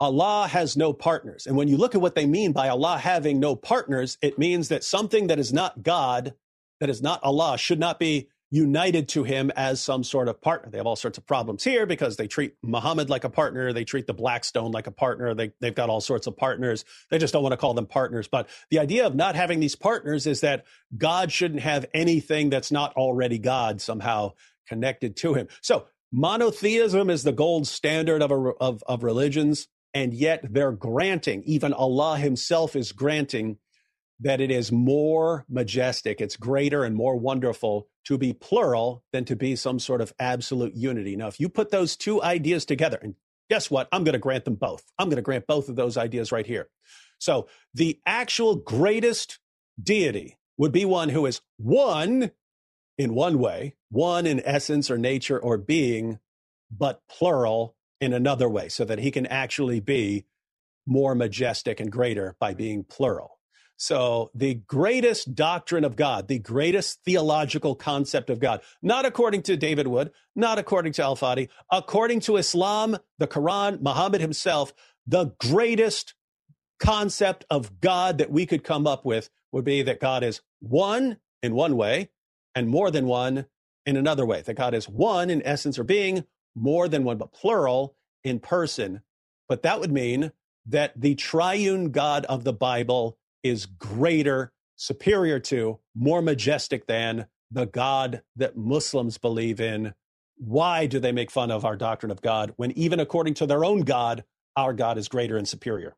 Allah 0.00 0.48
has 0.48 0.76
no 0.76 0.92
partners. 0.92 1.46
And 1.46 1.56
when 1.56 1.68
you 1.68 1.76
look 1.76 1.94
at 1.94 2.00
what 2.00 2.14
they 2.14 2.26
mean 2.26 2.52
by 2.52 2.70
Allah 2.70 2.98
having 2.98 3.38
no 3.38 3.54
partners, 3.54 4.16
it 4.22 4.38
means 4.38 4.68
that 4.68 4.82
something 4.82 5.26
that 5.26 5.38
is 5.38 5.52
not 5.52 5.82
God, 5.82 6.34
that 6.80 6.88
is 6.88 7.02
not 7.02 7.22
Allah, 7.22 7.58
should 7.58 7.78
not 7.78 7.98
be 7.98 8.28
united 8.50 9.08
to 9.08 9.22
him 9.22 9.50
as 9.54 9.80
some 9.80 10.02
sort 10.02 10.26
of 10.26 10.40
partner. 10.40 10.70
They 10.70 10.78
have 10.78 10.86
all 10.86 10.96
sorts 10.96 11.18
of 11.18 11.26
problems 11.26 11.62
here 11.62 11.86
because 11.86 12.16
they 12.16 12.26
treat 12.26 12.54
Muhammad 12.62 13.08
like 13.08 13.24
a 13.24 13.30
partner. 13.30 13.72
They 13.72 13.84
treat 13.84 14.06
the 14.06 14.14
Blackstone 14.14 14.72
like 14.72 14.86
a 14.88 14.92
partner. 14.92 15.34
They, 15.34 15.52
they've 15.60 15.74
got 15.74 15.88
all 15.88 16.00
sorts 16.00 16.26
of 16.26 16.36
partners. 16.36 16.84
They 17.10 17.18
just 17.18 17.32
don't 17.32 17.42
want 17.42 17.52
to 17.52 17.56
call 17.58 17.74
them 17.74 17.86
partners. 17.86 18.26
But 18.26 18.48
the 18.70 18.80
idea 18.80 19.06
of 19.06 19.14
not 19.14 19.36
having 19.36 19.60
these 19.60 19.76
partners 19.76 20.26
is 20.26 20.40
that 20.40 20.64
God 20.96 21.30
shouldn't 21.30 21.60
have 21.60 21.86
anything 21.94 22.50
that's 22.50 22.72
not 22.72 22.94
already 22.94 23.38
God 23.38 23.80
somehow 23.80 24.32
connected 24.66 25.16
to 25.18 25.34
him. 25.34 25.46
So 25.60 25.86
monotheism 26.10 27.08
is 27.08 27.22
the 27.22 27.32
gold 27.32 27.68
standard 27.68 28.20
of, 28.20 28.32
a, 28.32 28.34
of, 28.34 28.82
of 28.88 29.04
religions. 29.04 29.68
And 29.92 30.14
yet 30.14 30.44
they're 30.48 30.72
granting, 30.72 31.42
even 31.44 31.72
Allah 31.72 32.16
Himself 32.16 32.76
is 32.76 32.92
granting 32.92 33.58
that 34.20 34.40
it 34.40 34.50
is 34.50 34.70
more 34.70 35.46
majestic, 35.48 36.20
it's 36.20 36.36
greater 36.36 36.84
and 36.84 36.94
more 36.94 37.16
wonderful 37.16 37.88
to 38.04 38.18
be 38.18 38.32
plural 38.32 39.02
than 39.12 39.24
to 39.24 39.34
be 39.34 39.56
some 39.56 39.78
sort 39.78 40.00
of 40.00 40.12
absolute 40.18 40.74
unity. 40.74 41.16
Now, 41.16 41.28
if 41.28 41.40
you 41.40 41.48
put 41.48 41.70
those 41.70 41.96
two 41.96 42.22
ideas 42.22 42.64
together, 42.64 42.98
and 43.00 43.14
guess 43.48 43.70
what? 43.70 43.88
I'm 43.92 44.04
going 44.04 44.12
to 44.12 44.18
grant 44.18 44.44
them 44.44 44.56
both. 44.56 44.84
I'm 44.98 45.08
going 45.08 45.16
to 45.16 45.22
grant 45.22 45.46
both 45.46 45.68
of 45.68 45.76
those 45.76 45.96
ideas 45.96 46.32
right 46.32 46.46
here. 46.46 46.68
So 47.18 47.48
the 47.74 47.98
actual 48.06 48.56
greatest 48.56 49.38
deity 49.82 50.38
would 50.56 50.72
be 50.72 50.84
one 50.84 51.08
who 51.08 51.26
is 51.26 51.40
one 51.56 52.30
in 52.98 53.14
one 53.14 53.38
way, 53.38 53.76
one 53.90 54.26
in 54.26 54.42
essence 54.44 54.90
or 54.90 54.98
nature 54.98 55.38
or 55.38 55.56
being, 55.56 56.18
but 56.70 57.00
plural 57.08 57.74
in 58.00 58.12
another 58.12 58.48
way, 58.48 58.68
so 58.68 58.84
that 58.84 58.98
he 58.98 59.10
can 59.10 59.26
actually 59.26 59.80
be 59.80 60.24
more 60.86 61.14
majestic 61.14 61.80
and 61.80 61.92
greater 61.92 62.36
by 62.40 62.54
being 62.54 62.84
plural. 62.84 63.38
So, 63.76 64.30
the 64.34 64.54
greatest 64.54 65.34
doctrine 65.34 65.84
of 65.84 65.96
God, 65.96 66.28
the 66.28 66.38
greatest 66.38 67.02
theological 67.02 67.74
concept 67.74 68.28
of 68.28 68.38
God, 68.38 68.60
not 68.82 69.06
according 69.06 69.42
to 69.44 69.56
David 69.56 69.86
Wood, 69.86 70.10
not 70.36 70.58
according 70.58 70.92
to 70.94 71.02
Al 71.02 71.16
Fadi, 71.16 71.48
according 71.72 72.20
to 72.20 72.36
Islam, 72.36 72.98
the 73.18 73.26
Quran, 73.26 73.80
Muhammad 73.80 74.20
himself, 74.20 74.74
the 75.06 75.32
greatest 75.40 76.14
concept 76.78 77.46
of 77.48 77.80
God 77.80 78.18
that 78.18 78.30
we 78.30 78.44
could 78.44 78.64
come 78.64 78.86
up 78.86 79.06
with 79.06 79.30
would 79.50 79.64
be 79.64 79.80
that 79.82 79.98
God 79.98 80.22
is 80.22 80.42
one 80.60 81.16
in 81.42 81.54
one 81.54 81.76
way 81.76 82.10
and 82.54 82.68
more 82.68 82.90
than 82.90 83.06
one 83.06 83.46
in 83.86 83.96
another 83.96 84.26
way. 84.26 84.42
That 84.42 84.54
God 84.54 84.74
is 84.74 84.88
one 84.88 85.30
in 85.30 85.42
essence 85.44 85.78
or 85.78 85.84
being, 85.84 86.24
more 86.54 86.88
than 86.88 87.04
one, 87.04 87.18
but 87.18 87.32
plural 87.32 87.96
in 88.24 88.40
person. 88.40 89.02
But 89.48 89.62
that 89.62 89.80
would 89.80 89.92
mean 89.92 90.32
that 90.66 91.00
the 91.00 91.14
triune 91.14 91.90
God 91.90 92.24
of 92.26 92.44
the 92.44 92.52
Bible 92.52 93.18
is 93.42 93.66
greater, 93.66 94.52
superior 94.76 95.38
to, 95.40 95.80
more 95.94 96.22
majestic 96.22 96.86
than 96.86 97.26
the 97.50 97.66
God 97.66 98.22
that 98.36 98.56
Muslims 98.56 99.18
believe 99.18 99.60
in. 99.60 99.94
Why 100.36 100.86
do 100.86 101.00
they 101.00 101.12
make 101.12 101.30
fun 101.30 101.50
of 101.50 101.64
our 101.64 101.76
doctrine 101.76 102.12
of 102.12 102.22
God 102.22 102.52
when, 102.56 102.70
even 102.72 103.00
according 103.00 103.34
to 103.34 103.46
their 103.46 103.64
own 103.64 103.80
God, 103.80 104.24
our 104.56 104.72
God 104.72 104.98
is 104.98 105.08
greater 105.08 105.36
and 105.36 105.48
superior? 105.48 105.96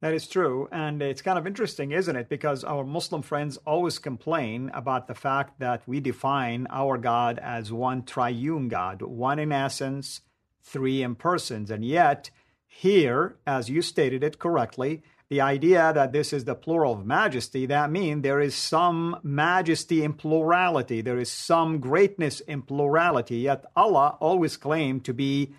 That 0.00 0.14
is 0.14 0.26
true. 0.26 0.66
And 0.72 1.02
it's 1.02 1.20
kind 1.20 1.38
of 1.38 1.46
interesting, 1.46 1.92
isn't 1.92 2.16
it? 2.16 2.30
Because 2.30 2.64
our 2.64 2.84
Muslim 2.84 3.20
friends 3.20 3.58
always 3.66 3.98
complain 3.98 4.70
about 4.72 5.08
the 5.08 5.14
fact 5.14 5.60
that 5.60 5.82
we 5.86 6.00
define 6.00 6.66
our 6.70 6.96
God 6.96 7.38
as 7.38 7.70
one 7.70 8.04
triune 8.04 8.68
God, 8.68 9.02
one 9.02 9.38
in 9.38 9.52
essence, 9.52 10.22
three 10.62 11.02
in 11.02 11.16
persons. 11.16 11.70
And 11.70 11.84
yet, 11.84 12.30
here, 12.66 13.36
as 13.46 13.68
you 13.68 13.82
stated 13.82 14.24
it 14.24 14.38
correctly, 14.38 15.02
the 15.28 15.42
idea 15.42 15.92
that 15.94 16.12
this 16.12 16.32
is 16.32 16.44
the 16.44 16.54
plural 16.54 16.94
of 16.94 17.06
majesty, 17.06 17.66
that 17.66 17.90
means 17.90 18.22
there 18.22 18.40
is 18.40 18.54
some 18.54 19.20
majesty 19.22 20.02
in 20.02 20.14
plurality, 20.14 21.02
there 21.02 21.20
is 21.20 21.30
some 21.30 21.78
greatness 21.78 22.40
in 22.40 22.62
plurality. 22.62 23.36
Yet 23.36 23.64
Allah 23.76 24.16
always 24.18 24.56
claimed 24.56 25.04
to 25.04 25.12
be 25.12 25.52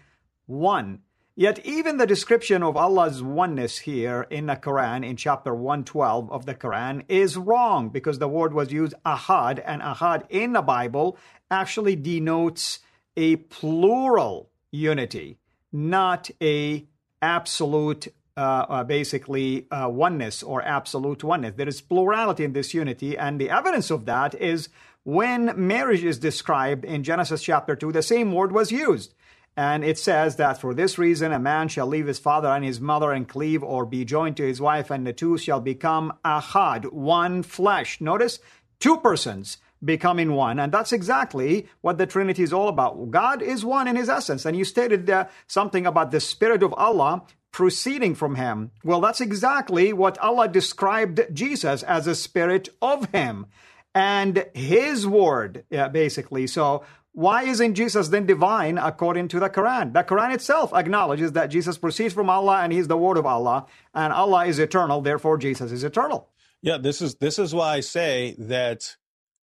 one. 0.47 1.01
Yet 1.41 1.65
even 1.65 1.97
the 1.97 2.05
description 2.05 2.61
of 2.61 2.77
Allah's 2.77 3.23
oneness 3.23 3.79
here 3.79 4.27
in 4.29 4.45
the 4.45 4.55
Quran, 4.55 5.03
in 5.03 5.15
chapter 5.15 5.55
112 5.55 6.31
of 6.31 6.45
the 6.45 6.53
Quran, 6.53 7.03
is 7.07 7.35
wrong 7.35 7.89
because 7.89 8.19
the 8.19 8.27
word 8.27 8.53
was 8.53 8.71
used 8.71 8.93
ahad, 9.03 9.59
and 9.65 9.81
ahad 9.81 10.25
in 10.29 10.53
the 10.53 10.61
Bible 10.61 11.17
actually 11.49 11.95
denotes 11.95 12.77
a 13.17 13.37
plural 13.37 14.51
unity, 14.69 15.39
not 15.71 16.29
a 16.43 16.85
absolute 17.23 18.09
uh, 18.37 18.41
uh, 18.69 18.83
basically 18.83 19.65
uh, 19.71 19.89
oneness 19.89 20.43
or 20.43 20.61
absolute 20.61 21.23
oneness. 21.23 21.55
There 21.57 21.67
is 21.67 21.81
plurality 21.81 22.43
in 22.43 22.53
this 22.53 22.75
unity, 22.75 23.17
and 23.17 23.41
the 23.41 23.49
evidence 23.49 23.89
of 23.89 24.05
that 24.05 24.35
is 24.35 24.69
when 25.01 25.53
marriage 25.55 26.03
is 26.03 26.19
described 26.19 26.85
in 26.85 27.03
Genesis 27.03 27.41
chapter 27.41 27.75
2, 27.75 27.93
the 27.93 28.03
same 28.03 28.31
word 28.31 28.51
was 28.51 28.71
used. 28.71 29.15
And 29.57 29.83
it 29.83 29.97
says 29.97 30.37
that 30.37 30.59
for 30.59 30.73
this 30.73 30.97
reason, 30.97 31.31
a 31.31 31.39
man 31.39 31.67
shall 31.67 31.87
leave 31.87 32.07
his 32.07 32.19
father 32.19 32.47
and 32.47 32.63
his 32.63 32.79
mother 32.79 33.11
and 33.11 33.27
cleave 33.27 33.63
or 33.63 33.85
be 33.85 34.05
joined 34.05 34.37
to 34.37 34.47
his 34.47 34.61
wife, 34.61 34.89
and 34.89 35.05
the 35.05 35.13
two 35.13 35.37
shall 35.37 35.59
become 35.59 36.13
ahad, 36.23 36.91
one 36.91 37.43
flesh. 37.43 37.99
Notice 37.99 38.39
two 38.79 38.97
persons 38.97 39.57
becoming 39.83 40.33
one. 40.33 40.59
And 40.59 40.71
that's 40.71 40.93
exactly 40.93 41.67
what 41.81 41.97
the 41.97 42.05
Trinity 42.05 42.43
is 42.43 42.53
all 42.53 42.67
about. 42.67 43.11
God 43.11 43.41
is 43.41 43.65
one 43.65 43.87
in 43.87 43.95
his 43.95 44.09
essence. 44.09 44.45
And 44.45 44.55
you 44.55 44.63
stated 44.63 45.09
uh, 45.09 45.27
something 45.47 45.85
about 45.85 46.11
the 46.11 46.19
Spirit 46.19 46.63
of 46.63 46.73
Allah 46.75 47.23
proceeding 47.51 48.15
from 48.15 48.35
him. 48.35 48.71
Well, 48.83 49.01
that's 49.01 49.21
exactly 49.21 49.91
what 49.91 50.17
Allah 50.19 50.47
described 50.47 51.21
Jesus 51.33 51.83
as 51.83 52.07
a 52.07 52.15
spirit 52.15 52.69
of 52.81 53.09
him 53.11 53.47
and 53.93 54.45
his 54.53 55.05
word, 55.05 55.65
yeah, 55.69 55.89
basically. 55.89 56.47
So 56.47 56.85
why 57.13 57.43
isn't 57.43 57.75
Jesus 57.75 58.07
then 58.07 58.25
divine 58.25 58.77
according 58.77 59.27
to 59.29 59.39
the 59.39 59.49
Quran? 59.49 59.93
The 59.93 60.03
Quran 60.03 60.33
itself 60.33 60.73
acknowledges 60.73 61.33
that 61.33 61.47
Jesus 61.47 61.77
proceeds 61.77 62.13
from 62.13 62.29
Allah 62.29 62.61
and 62.61 62.71
he's 62.71 62.87
the 62.87 62.97
word 62.97 63.17
of 63.17 63.25
Allah, 63.25 63.65
and 63.93 64.13
Allah 64.13 64.45
is 64.45 64.59
eternal, 64.59 65.01
therefore 65.01 65.37
Jesus 65.37 65.71
is 65.71 65.83
eternal. 65.83 66.29
Yeah, 66.61 66.77
this 66.77 67.01
is 67.01 67.15
this 67.15 67.39
is 67.39 67.53
why 67.53 67.75
I 67.75 67.79
say 67.79 68.35
that 68.37 68.95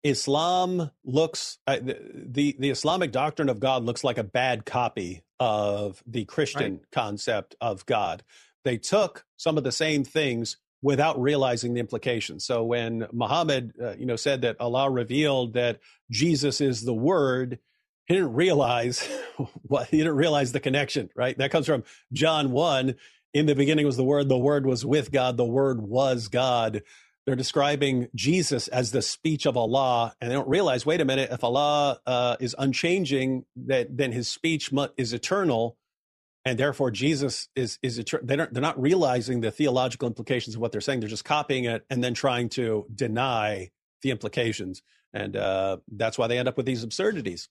Islam 0.04 0.91
looks 1.04 1.60
uh, 1.67 1.78
the 1.82 2.56
the 2.58 2.69
Islamic 2.69 3.12
doctrine 3.12 3.50
of 3.50 3.60
God 3.60 3.84
looks 3.84 4.04
like 4.04 4.17
a 4.17 4.24
bad 4.24 4.65
copy 4.65 5.21
of 5.39 6.02
the 6.08 6.26
Christian 6.26 6.74
right. 6.74 6.91
concept 6.91 7.56
of 7.62 7.86
God. 7.86 8.24
They 8.63 8.78
took 8.78 9.26
some 9.38 9.58
of 9.58 9.63
the 9.63 9.71
same 9.71 10.04
things 10.04 10.58
without 10.82 11.22
realizing 11.22 11.74
the 11.74 11.80
implications. 11.80 12.46
So 12.46 12.63
when 12.63 13.08
Muhammad, 13.12 13.74
uh, 13.82 13.94
you 13.94 14.06
know, 14.06 14.15
said 14.15 14.41
that 14.41 14.60
Allah 14.60 14.89
revealed 14.89 15.54
that 15.54 15.80
Jesus 16.10 16.60
is 16.60 16.84
the 16.84 16.94
Word, 16.94 17.60
he 18.08 18.15
didn't 18.15 18.34
realize 18.34 19.08
what 19.63 19.88
he 19.88 19.98
didn't 19.98 20.15
realize 20.15 20.52
the 20.52 20.60
connection. 20.60 21.10
Right? 21.15 21.38
That 21.38 21.52
comes 21.52 21.65
from 21.65 21.84
John 22.12 22.52
one. 22.52 22.96
In 23.34 23.46
the 23.46 23.56
beginning 23.56 23.86
was 23.86 23.96
the 23.96 24.04
Word. 24.04 24.28
The 24.28 24.38
Word 24.38 24.65
was 24.65 24.86
with 24.86 25.12
God. 25.12 25.38
The 25.38 25.46
Word 25.46 25.82
was 25.82 26.28
God. 26.28 26.82
They're 27.26 27.36
describing 27.36 28.08
Jesus 28.15 28.67
as 28.67 28.91
the 28.91 29.02
speech 29.02 29.46
of 29.46 29.56
Allah, 29.56 30.15
and 30.20 30.30
they 30.30 30.36
don't 30.36 30.50
realize. 30.50 30.86
Wait 30.86 31.00
a 31.00 31.06
minute. 31.06 31.30
If 31.32 31.44
Allah 31.44 32.00
uh, 32.06 32.36
is 32.39 32.56
unchanging, 32.58 33.46
that 33.67 33.96
then 33.96 34.12
His 34.12 34.28
speech 34.28 34.74
is 34.98 35.13
eternal 35.13 35.78
and 36.45 36.58
therefore 36.58 36.91
Jesus 36.91 37.49
is 37.56 37.80
is 37.84 37.99
a, 37.99 38.04
they 38.23 38.36
don't 38.36 38.54
they're 38.54 38.62
not 38.62 38.82
realizing 38.82 39.41
the 39.41 39.51
theological 39.51 40.08
implications 40.08 40.56
of 40.56 40.62
what 40.62 40.71
they're 40.71 40.82
saying. 40.82 40.99
They're 40.99 41.10
just 41.10 41.25
copying 41.25 41.65
it 41.65 41.86
and 41.89 42.04
then 42.04 42.13
trying 42.13 42.49
to 42.49 42.86
deny 42.93 43.71
the 44.01 44.12
implications, 44.12 44.82
and 45.13 45.36
uh, 45.36 45.77
that's 45.91 46.17
why 46.17 46.27
they 46.27 46.38
end 46.38 46.47
up 46.47 46.58
with 46.58 46.65
these 46.65 46.84
absurdities. 46.84 47.49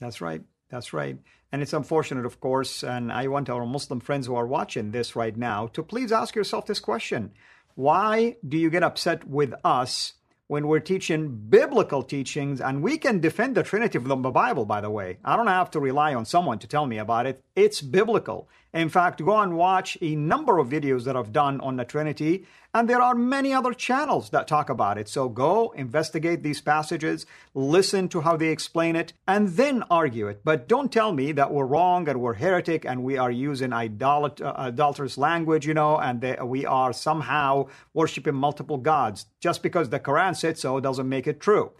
That's 0.00 0.20
right. 0.20 0.42
That's 0.70 0.92
right. 0.92 1.16
And 1.50 1.62
it's 1.62 1.72
unfortunate, 1.72 2.26
of 2.26 2.40
course. 2.40 2.84
And 2.84 3.10
I 3.10 3.26
want 3.28 3.48
our 3.48 3.64
Muslim 3.64 4.00
friends 4.00 4.26
who 4.26 4.34
are 4.34 4.46
watching 4.46 4.90
this 4.90 5.16
right 5.16 5.34
now 5.34 5.68
to 5.68 5.82
please 5.82 6.12
ask 6.12 6.34
yourself 6.36 6.66
this 6.66 6.80
question: 6.80 7.32
Why 7.74 8.36
do 8.46 8.58
you 8.58 8.68
get 8.68 8.82
upset 8.82 9.26
with 9.26 9.54
us? 9.64 10.14
when 10.48 10.66
we're 10.66 10.80
teaching 10.80 11.28
biblical 11.50 12.02
teachings, 12.02 12.60
and 12.60 12.82
we 12.82 12.96
can 12.96 13.20
defend 13.20 13.54
the 13.54 13.62
Trinity 13.62 13.98
from 13.98 14.22
the 14.22 14.30
Bible, 14.30 14.64
by 14.64 14.80
the 14.80 14.90
way. 14.90 15.18
I 15.22 15.36
don't 15.36 15.46
have 15.46 15.70
to 15.72 15.80
rely 15.80 16.14
on 16.14 16.24
someone 16.24 16.58
to 16.60 16.66
tell 16.66 16.86
me 16.86 16.96
about 16.98 17.26
it. 17.26 17.44
It's 17.58 17.82
biblical. 17.82 18.48
In 18.72 18.88
fact, 18.88 19.24
go 19.24 19.36
and 19.40 19.56
watch 19.56 19.98
a 20.00 20.14
number 20.14 20.58
of 20.58 20.68
videos 20.68 21.02
that 21.06 21.16
I've 21.16 21.32
done 21.32 21.60
on 21.60 21.74
the 21.74 21.84
Trinity, 21.84 22.46
and 22.72 22.88
there 22.88 23.02
are 23.02 23.16
many 23.16 23.52
other 23.52 23.72
channels 23.72 24.30
that 24.30 24.46
talk 24.46 24.70
about 24.70 24.96
it. 24.96 25.08
So 25.08 25.28
go 25.28 25.70
investigate 25.70 26.44
these 26.44 26.60
passages, 26.60 27.26
listen 27.54 28.08
to 28.10 28.20
how 28.20 28.36
they 28.36 28.50
explain 28.50 28.94
it, 28.94 29.12
and 29.26 29.48
then 29.48 29.82
argue 29.90 30.28
it. 30.28 30.42
But 30.44 30.68
don't 30.68 30.92
tell 30.92 31.12
me 31.12 31.32
that 31.32 31.52
we're 31.52 31.66
wrong 31.66 32.08
and 32.08 32.20
we're 32.20 32.34
heretic 32.34 32.84
and 32.84 33.02
we 33.02 33.18
are 33.18 33.32
using 33.32 33.70
idolat- 33.70 34.40
uh, 34.40 34.54
adulterous 34.56 35.18
language, 35.18 35.66
you 35.66 35.74
know, 35.74 35.98
and 35.98 36.24
we 36.44 36.64
are 36.64 36.92
somehow 36.92 37.66
worshiping 37.92 38.36
multiple 38.36 38.78
gods. 38.78 39.26
Just 39.40 39.64
because 39.64 39.88
the 39.88 39.98
Quran 39.98 40.36
said 40.36 40.58
so 40.58 40.78
doesn't 40.78 41.08
make 41.08 41.26
it 41.26 41.40
true. 41.40 41.72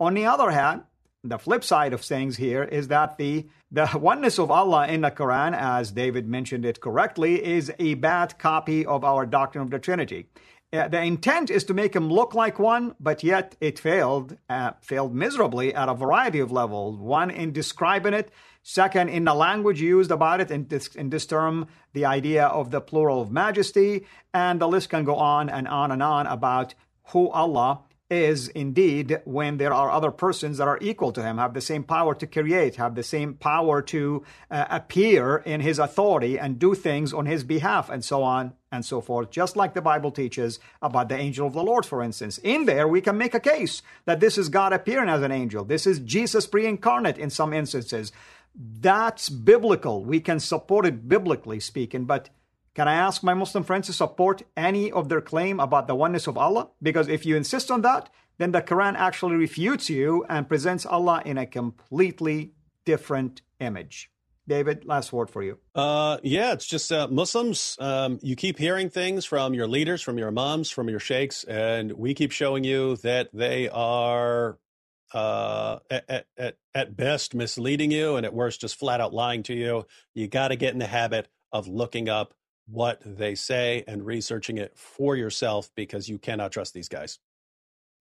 On 0.00 0.14
the 0.14 0.24
other 0.24 0.50
hand, 0.50 0.84
the 1.28 1.38
flip 1.38 1.64
side 1.64 1.92
of 1.92 2.00
things 2.00 2.36
here 2.36 2.62
is 2.62 2.88
that 2.88 3.18
the 3.18 3.46
the 3.70 3.90
oneness 4.00 4.38
of 4.38 4.50
Allah 4.50 4.86
in 4.86 5.00
the 5.00 5.10
Quran, 5.10 5.52
as 5.56 5.90
David 5.90 6.28
mentioned 6.28 6.64
it 6.64 6.80
correctly, 6.80 7.44
is 7.44 7.72
a 7.78 7.94
bad 7.94 8.38
copy 8.38 8.86
of 8.86 9.04
our 9.04 9.26
doctrine 9.26 9.62
of 9.62 9.70
the 9.70 9.80
Trinity. 9.80 10.26
Uh, 10.72 10.88
the 10.88 11.00
intent 11.00 11.50
is 11.50 11.64
to 11.64 11.74
make 11.74 11.94
him 11.94 12.08
look 12.08 12.34
like 12.34 12.58
one, 12.58 12.94
but 13.00 13.22
yet 13.22 13.56
it 13.60 13.78
failed, 13.78 14.36
uh, 14.48 14.72
failed 14.80 15.14
miserably 15.14 15.74
at 15.74 15.88
a 15.88 15.94
variety 15.94 16.40
of 16.40 16.52
levels. 16.52 16.98
One 16.98 17.30
in 17.30 17.52
describing 17.52 18.14
it, 18.14 18.30
second 18.62 19.08
in 19.08 19.24
the 19.24 19.34
language 19.34 19.80
used 19.80 20.10
about 20.10 20.40
it 20.40 20.50
in 20.50 20.66
this, 20.66 20.88
in 20.88 21.10
this 21.10 21.26
term, 21.26 21.68
the 21.92 22.04
idea 22.04 22.46
of 22.46 22.70
the 22.70 22.80
plural 22.80 23.22
of 23.22 23.30
majesty, 23.30 24.06
and 24.34 24.60
the 24.60 24.68
list 24.68 24.90
can 24.90 25.04
go 25.04 25.16
on 25.16 25.48
and 25.48 25.66
on 25.68 25.92
and 25.92 26.02
on 26.02 26.26
about 26.26 26.74
who 27.08 27.30
Allah 27.30 27.80
is 28.08 28.48
indeed 28.48 29.20
when 29.24 29.56
there 29.56 29.74
are 29.74 29.90
other 29.90 30.10
persons 30.10 30.58
that 30.58 30.68
are 30.68 30.78
equal 30.80 31.12
to 31.12 31.22
him, 31.22 31.38
have 31.38 31.54
the 31.54 31.60
same 31.60 31.82
power 31.82 32.14
to 32.14 32.26
create, 32.26 32.76
have 32.76 32.94
the 32.94 33.02
same 33.02 33.34
power 33.34 33.82
to 33.82 34.24
uh, 34.50 34.64
appear 34.70 35.38
in 35.38 35.60
his 35.60 35.78
authority 35.78 36.38
and 36.38 36.58
do 36.58 36.74
things 36.74 37.12
on 37.12 37.26
his 37.26 37.42
behalf, 37.42 37.90
and 37.90 38.04
so 38.04 38.22
on 38.22 38.52
and 38.70 38.84
so 38.84 39.00
forth, 39.00 39.30
just 39.30 39.56
like 39.56 39.74
the 39.74 39.80
Bible 39.80 40.10
teaches 40.10 40.60
about 40.82 41.08
the 41.08 41.16
angel 41.16 41.46
of 41.46 41.52
the 41.52 41.62
Lord, 41.62 41.84
for 41.84 42.02
instance. 42.02 42.38
In 42.38 42.66
there, 42.66 42.86
we 42.86 43.00
can 43.00 43.18
make 43.18 43.34
a 43.34 43.40
case 43.40 43.82
that 44.04 44.20
this 44.20 44.38
is 44.38 44.48
God 44.48 44.72
appearing 44.72 45.08
as 45.08 45.22
an 45.22 45.32
angel. 45.32 45.64
This 45.64 45.86
is 45.86 45.98
Jesus 45.98 46.46
pre 46.46 46.66
incarnate 46.66 47.18
in 47.18 47.30
some 47.30 47.52
instances. 47.52 48.12
That's 48.54 49.28
biblical. 49.28 50.04
We 50.04 50.20
can 50.20 50.40
support 50.40 50.86
it 50.86 51.08
biblically 51.08 51.60
speaking, 51.60 52.04
but 52.04 52.30
can 52.76 52.88
I 52.88 52.94
ask 52.94 53.22
my 53.22 53.32
Muslim 53.32 53.64
friends 53.64 53.86
to 53.86 53.94
support 53.94 54.42
any 54.54 54.92
of 54.92 55.08
their 55.08 55.22
claim 55.22 55.60
about 55.60 55.86
the 55.86 55.94
oneness 55.94 56.26
of 56.26 56.36
Allah? 56.36 56.68
Because 56.82 57.08
if 57.08 57.24
you 57.24 57.34
insist 57.34 57.70
on 57.70 57.80
that, 57.80 58.10
then 58.36 58.52
the 58.52 58.60
Quran 58.60 58.94
actually 58.96 59.36
refutes 59.36 59.88
you 59.88 60.26
and 60.28 60.46
presents 60.46 60.84
Allah 60.84 61.22
in 61.24 61.38
a 61.38 61.46
completely 61.46 62.52
different 62.84 63.40
image. 63.60 64.10
David, 64.46 64.84
last 64.84 65.10
word 65.10 65.30
for 65.30 65.42
you. 65.42 65.58
Uh, 65.74 66.18
yeah, 66.22 66.52
it's 66.52 66.66
just 66.66 66.92
uh, 66.92 67.08
Muslims. 67.08 67.78
Um, 67.80 68.18
you 68.22 68.36
keep 68.36 68.58
hearing 68.58 68.90
things 68.90 69.24
from 69.24 69.54
your 69.54 69.66
leaders, 69.66 70.02
from 70.02 70.18
your 70.18 70.28
imams, 70.28 70.68
from 70.68 70.90
your 70.90 71.00
sheikhs, 71.00 71.44
and 71.44 71.92
we 71.92 72.12
keep 72.12 72.30
showing 72.30 72.62
you 72.62 72.96
that 72.96 73.30
they 73.32 73.70
are 73.70 74.58
uh, 75.14 75.78
at, 75.90 76.26
at, 76.36 76.56
at 76.74 76.94
best 76.94 77.34
misleading 77.34 77.90
you 77.90 78.16
and 78.16 78.26
at 78.26 78.34
worst 78.34 78.60
just 78.60 78.78
flat 78.78 79.00
out 79.00 79.14
lying 79.14 79.42
to 79.44 79.54
you. 79.54 79.86
You 80.12 80.28
got 80.28 80.48
to 80.48 80.56
get 80.56 80.74
in 80.74 80.78
the 80.78 80.86
habit 80.86 81.26
of 81.50 81.68
looking 81.68 82.10
up 82.10 82.34
what 82.68 83.00
they 83.04 83.34
say 83.34 83.84
and 83.86 84.04
researching 84.04 84.58
it 84.58 84.76
for 84.76 85.16
yourself 85.16 85.70
because 85.74 86.08
you 86.08 86.18
cannot 86.18 86.52
trust 86.52 86.74
these 86.74 86.88
guys. 86.88 87.18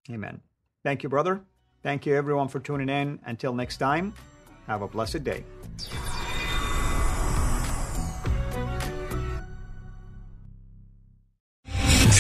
Amen. 0.10 0.42
Thank 0.84 1.04
you, 1.04 1.10
brother. 1.10 1.42
Thank 1.84 2.06
you, 2.06 2.16
everyone, 2.16 2.48
for 2.48 2.60
tuning 2.60 2.90
in. 2.90 3.20
Until 3.26 3.54
next 3.54 3.78
time, 3.78 4.14
have 4.68 4.82
a 4.82 4.88
blessed 4.88 5.24
day. 5.24 5.44